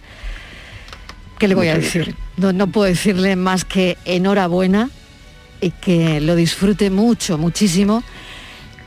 [1.38, 2.14] ¿Qué le voy a decir?
[2.36, 4.90] No, no puedo decirle más que enhorabuena
[5.60, 8.02] y que lo disfrute mucho, muchísimo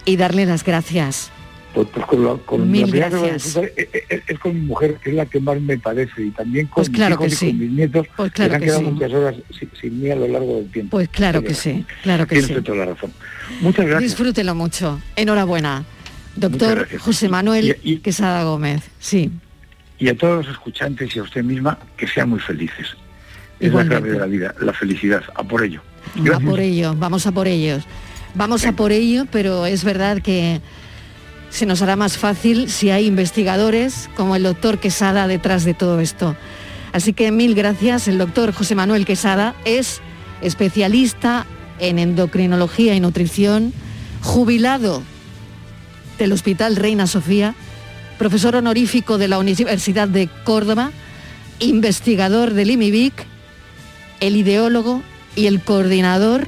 [0.06, 1.30] y darle las gracias.
[1.74, 3.56] Pues, pues con la, con Mil la gracias.
[3.56, 6.68] es, es- es con mi mujer, que es la que más me parece, y también
[6.68, 7.58] con Pues claro mis hijos que y sí.
[7.58, 8.86] con mis nietos, Pues claro que han que quedado sí.
[8.92, 10.92] muchas horas sin, sin mí a lo largo del tiempo.
[10.98, 12.54] Pues claro que sí, claro que sí.
[12.62, 13.12] toda la razón.
[13.62, 14.12] Muchas gracias.
[14.12, 15.02] Disfrútelo mucho.
[15.16, 15.84] Enhorabuena.
[16.36, 16.88] Doctor.
[17.00, 18.84] José Manuel Quesada Gómez.
[19.00, 19.32] Sí.
[19.98, 22.88] Y a todos los escuchantes y a usted misma, que sean muy felices.
[23.60, 23.96] Es Igualmente.
[23.96, 25.82] la clave de la vida, la felicidad, a por ello.
[26.34, 27.84] A por ello, vamos a por ellos.
[28.36, 30.62] Vamos a por ello, pero es verdad que
[31.50, 36.00] se nos hará más fácil si hay investigadores como el doctor Quesada detrás de todo
[36.00, 36.36] esto.
[36.94, 38.08] Así que mil gracias.
[38.08, 40.02] El doctor José Manuel Quesada es
[40.42, 41.46] especialista
[41.80, 43.74] en endocrinología y nutrición,
[44.22, 45.04] jubilado
[46.18, 47.56] del Hospital Reina Sofía,
[48.18, 50.92] profesor honorífico de la Universidad de Córdoba,
[51.60, 53.14] investigador del IMIBIC,
[54.20, 55.02] el ideólogo
[55.36, 56.48] y el coordinador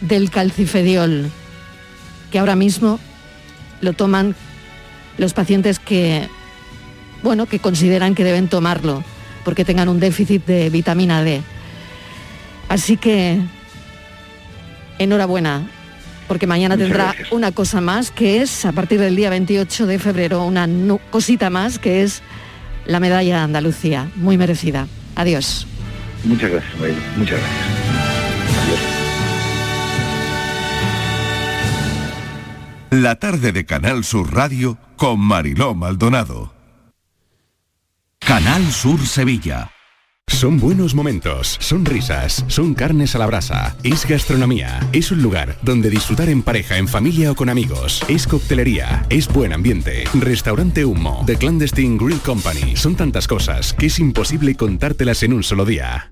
[0.00, 1.30] del calcifediol,
[2.30, 2.98] que ahora mismo
[3.80, 4.34] lo toman
[5.18, 6.28] los pacientes que,
[7.22, 9.04] bueno, que consideran que deben tomarlo
[9.44, 11.42] porque tengan un déficit de vitamina D.
[12.68, 13.38] Así que
[14.98, 15.66] enhorabuena,
[16.28, 17.32] porque mañana Muchas tendrá gracias.
[17.32, 20.68] una cosa más que es, a partir del día 28 de febrero, una
[21.10, 22.22] cosita más que es
[22.86, 24.86] la medalla de Andalucía, muy merecida.
[25.16, 25.66] Adiós.
[26.24, 26.96] Muchas gracias, María.
[27.16, 27.91] Muchas gracias.
[32.92, 36.52] La tarde de Canal Sur Radio con Mariló Maldonado.
[38.18, 39.70] Canal Sur Sevilla.
[40.26, 45.56] Son buenos momentos, son risas, son carnes a la brasa, es gastronomía, es un lugar
[45.62, 50.84] donde disfrutar en pareja, en familia o con amigos, es coctelería, es buen ambiente, restaurante
[50.84, 55.64] Humo, The Clandestine Grill Company, son tantas cosas que es imposible contártelas en un solo
[55.64, 56.11] día.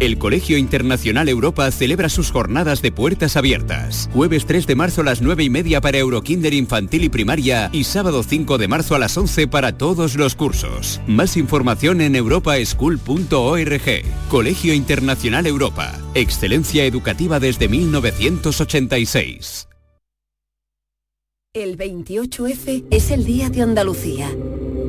[0.00, 4.10] El Colegio Internacional Europa celebra sus jornadas de puertas abiertas.
[4.12, 7.84] Jueves 3 de marzo a las 9 y media para Eurokinder infantil y primaria y
[7.84, 11.00] sábado 5 de marzo a las 11 para todos los cursos.
[11.06, 13.82] Más información en europaschool.org.
[14.28, 15.96] Colegio Internacional Europa.
[16.14, 19.68] Excelencia educativa desde 1986.
[21.52, 24.28] El 28F es el Día de Andalucía.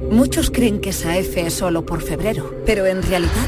[0.09, 3.47] Muchos creen que esa F es solo por febrero, pero en realidad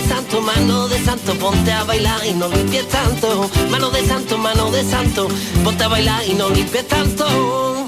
[0.00, 4.38] de santo, mano de santo, ponte a bailar y no limpies tanto, mano de santo,
[4.38, 5.28] mano de santo,
[5.64, 7.87] ponte a bailar y no limpies tanto.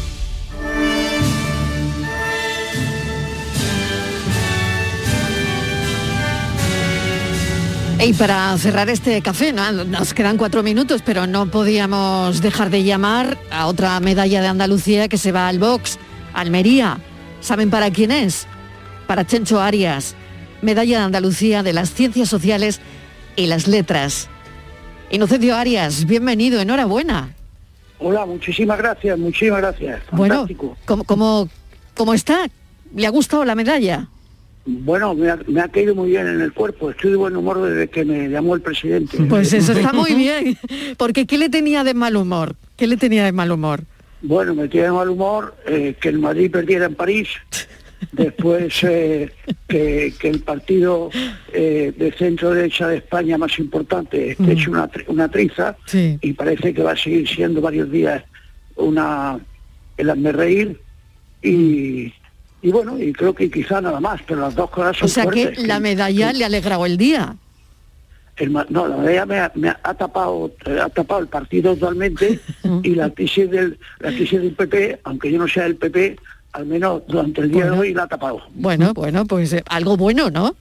[8.03, 9.71] Y para cerrar este café, ¿no?
[9.71, 15.07] nos quedan cuatro minutos, pero no podíamos dejar de llamar a otra medalla de Andalucía
[15.07, 15.99] que se va al box,
[16.33, 16.97] Almería.
[17.41, 18.47] ¿Saben para quién es?
[19.05, 20.15] Para Chencho Arias,
[20.63, 22.81] medalla de Andalucía de las Ciencias Sociales
[23.35, 24.29] y las Letras.
[25.11, 27.35] Inocencio Arias, bienvenido, enhorabuena.
[27.99, 30.01] Hola, muchísimas gracias, muchísimas gracias.
[30.11, 30.75] Bueno, Fantástico.
[30.85, 31.49] ¿cómo, cómo,
[31.95, 32.47] cómo está?
[32.95, 34.09] ¿Le ha gustado la medalla?
[34.65, 36.91] Bueno, me ha, me ha caído muy bien en el cuerpo.
[36.91, 39.17] Estoy de buen humor desde que me llamó el presidente.
[39.27, 40.57] Pues eso está muy bien.
[40.97, 42.55] Porque ¿qué le tenía de mal humor?
[42.77, 43.81] ¿Qué le tenía de mal humor?
[44.21, 47.27] Bueno, me tiene de mal humor eh, que el Madrid perdiera en París,
[48.11, 49.31] después eh,
[49.67, 51.09] que, que el partido
[51.53, 56.19] eh, de centro derecha de España más importante esté hecho una, una triza Sí.
[56.21, 58.23] y parece que va a seguir siendo varios días
[58.75, 59.39] una
[59.97, 60.79] el hazme reír
[61.41, 62.13] y,
[62.61, 65.25] y bueno, y creo que quizá nada más, pero las dos cosas son O sea
[65.27, 67.35] que la medalla le ha alegrado el día.
[68.37, 71.75] el no, la medalla me ha, me ha- ha tapado eh, ha tapado el partido
[71.75, 72.39] totalmente
[72.83, 76.17] y la crisis del la crisis del PP, aunque yo no sea del PP,
[76.53, 78.41] al menos durante el día de hoy la ha tapado.
[78.53, 80.55] Bueno, bueno, pues eh, algo bueno, ¿no?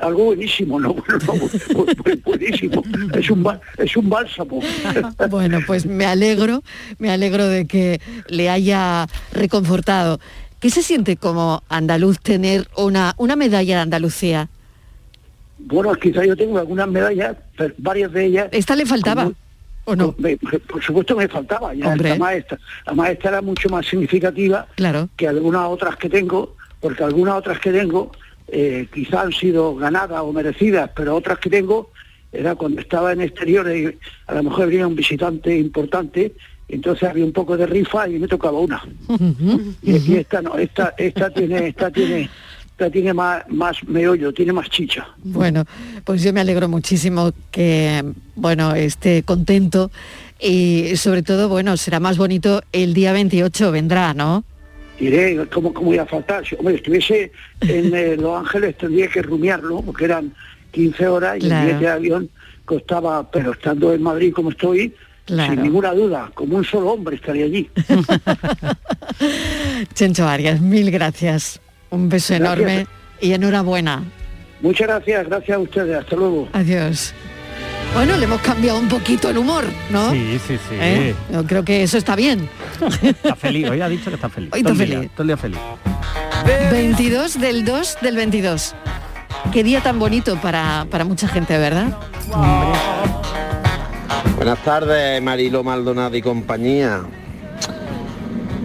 [0.00, 2.82] Algo buenísimo, no, bueno, no, bu- bu- buenísimo.
[3.14, 3.46] Es un
[3.76, 4.60] es un bálsamo.
[5.30, 6.62] Bueno, pues me alegro,
[6.98, 10.20] me alegro de que le haya reconfortado.
[10.64, 14.48] ¿Qué se siente como andaluz tener una, una medalla de Andalucía?
[15.58, 17.36] Bueno, quizá yo tengo algunas medallas,
[17.76, 18.48] varias de ellas.
[18.50, 19.30] ¿Esta le faltaba?
[19.84, 20.14] ¿O no?
[20.16, 22.12] Me- por supuesto me faltaba, ya Hombre.
[22.12, 22.58] esta maestra.
[22.86, 25.10] La maestra era mucho más significativa Claro.
[25.18, 28.10] que algunas otras que tengo, porque algunas otras que tengo
[28.48, 31.90] eh, quizá han sido ganadas o merecidas, pero otras que tengo
[32.32, 33.98] era cuando estaba en exteriores y
[34.28, 36.32] a lo mejor venía un visitante importante,
[36.68, 38.82] entonces había un poco de rifa y me tocaba una.
[39.82, 42.28] Y, y esta no, esta, esta tiene, esta tiene,
[42.70, 45.06] esta tiene más, más meollo, tiene más chicha.
[45.22, 45.64] Bueno,
[46.04, 48.02] pues yo me alegro muchísimo que,
[48.34, 49.90] bueno, esté contento
[50.40, 54.44] y sobre todo, bueno, será más bonito el día 28, vendrá, ¿no?
[55.00, 56.46] Iré, ¿cómo, cómo iba a faltar?
[56.46, 60.32] Si hombre, estuviese en eh, Los Ángeles tendría que rumiarlo, porque eran
[60.72, 61.56] 15 horas y Claro.
[61.60, 62.30] el billete de avión
[62.64, 64.94] costaba, pero estando en Madrid como estoy,
[65.26, 65.54] Claro.
[65.54, 67.70] sin ninguna duda, como un solo hombre estaría allí.
[69.94, 71.60] Chencho Arias, mil gracias.
[71.90, 72.58] Un beso Gracias.
[72.58, 72.86] enorme
[73.20, 74.02] y enhorabuena.
[74.60, 76.48] Muchas gracias, gracias a ustedes, hasta luego.
[76.52, 77.14] Adiós.
[77.94, 80.10] Bueno, le hemos cambiado un poquito el humor, ¿no?
[80.10, 80.74] Sí, sí, sí.
[80.80, 81.14] ¿Eh?
[81.32, 82.48] Yo creo que eso está bien.
[83.02, 84.50] Está feliz, hoy ha dicho que está feliz.
[84.52, 85.10] Hoy Todo está el día, feliz.
[85.12, 85.58] todo el día feliz.
[86.72, 88.74] 22 del 2 del 22.
[89.52, 91.96] Qué día tan bonito para, para mucha gente, ¿verdad?
[94.36, 97.02] Buenas tardes, Marilo Maldonado y compañía.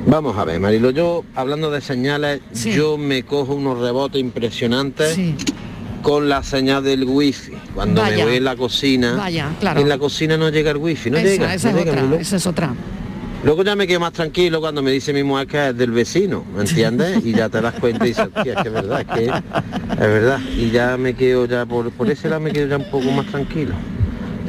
[0.05, 5.17] Vamos a ver, Marilo, yo hablando de señales, yo me cojo unos rebotes impresionantes
[6.01, 7.53] con la señal del wifi.
[7.75, 8.17] Cuando Vaya.
[8.17, 9.81] me voy en la cocina, Vaya, claro.
[9.81, 11.53] en la cocina no llega el wifi, no esa, llega.
[11.53, 12.73] esa no es llega, otra, esa es otra.
[13.43, 16.43] Luego ya me quedo más tranquilo cuando me dice mi mujer que es del vecino,
[16.55, 17.23] ¿me entiendes?
[17.25, 19.99] Y ya te das cuenta y dices, "Hostia, es que es verdad, es que es
[19.99, 20.39] verdad.
[20.57, 23.27] Y ya me quedo ya, por, por ese lado me quedo ya un poco más
[23.27, 23.75] tranquilo.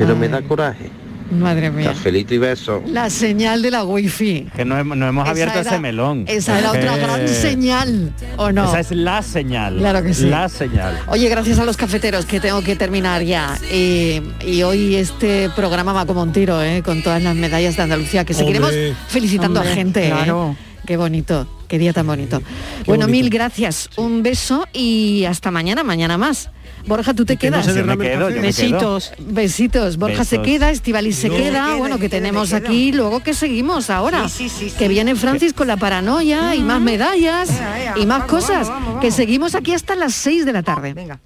[0.01, 0.91] Pero me da coraje.
[1.31, 1.91] Madre mía.
[1.91, 2.83] Cafelito y besos.
[2.91, 4.49] La señal de la wifi.
[4.57, 6.25] Que no, no hemos Esa abierto era- ese melón.
[6.27, 8.65] Esa era otra Eh, gran señal, ¿o no?
[8.69, 9.77] Esa es la señal.
[9.77, 10.25] Claro que sí.
[10.29, 10.99] La señal.
[11.07, 13.57] Oye, gracias a los cafeteros que tengo que terminar ya.
[13.71, 16.83] Y hoy este programa va como un tiro, ¿eh?
[16.85, 18.95] con todas las medallas de Andalucía, que seguiremos Hombre.
[19.07, 20.07] felicitando Hombre, a gente.
[20.09, 20.11] ¿eh?
[20.11, 20.57] claro.
[20.85, 22.43] Qué bonito, qué día tan bonito.
[22.87, 23.09] bueno, bonito.
[23.09, 26.51] mil gracias, un beso y hasta mañana, mañana más.
[26.87, 27.75] Borja, tú te que no quedas.
[27.75, 29.97] se me quedo, me Besitos, besitos.
[29.97, 31.37] Borja se queda, Estivalis se No.
[31.37, 31.75] queda.
[31.77, 34.29] Bueno, que tenemos aquí, luego que seguimos ahora.
[34.29, 34.89] Sí, sí, sí, que sí.
[34.89, 37.51] viene Francis con la paranoia y más medallas
[37.97, 38.69] y más vamos, cosas.
[38.69, 40.95] vamos, vamos, Que seguimos aquí hasta las 6 de la tarde.
[40.95, 41.21] Venga.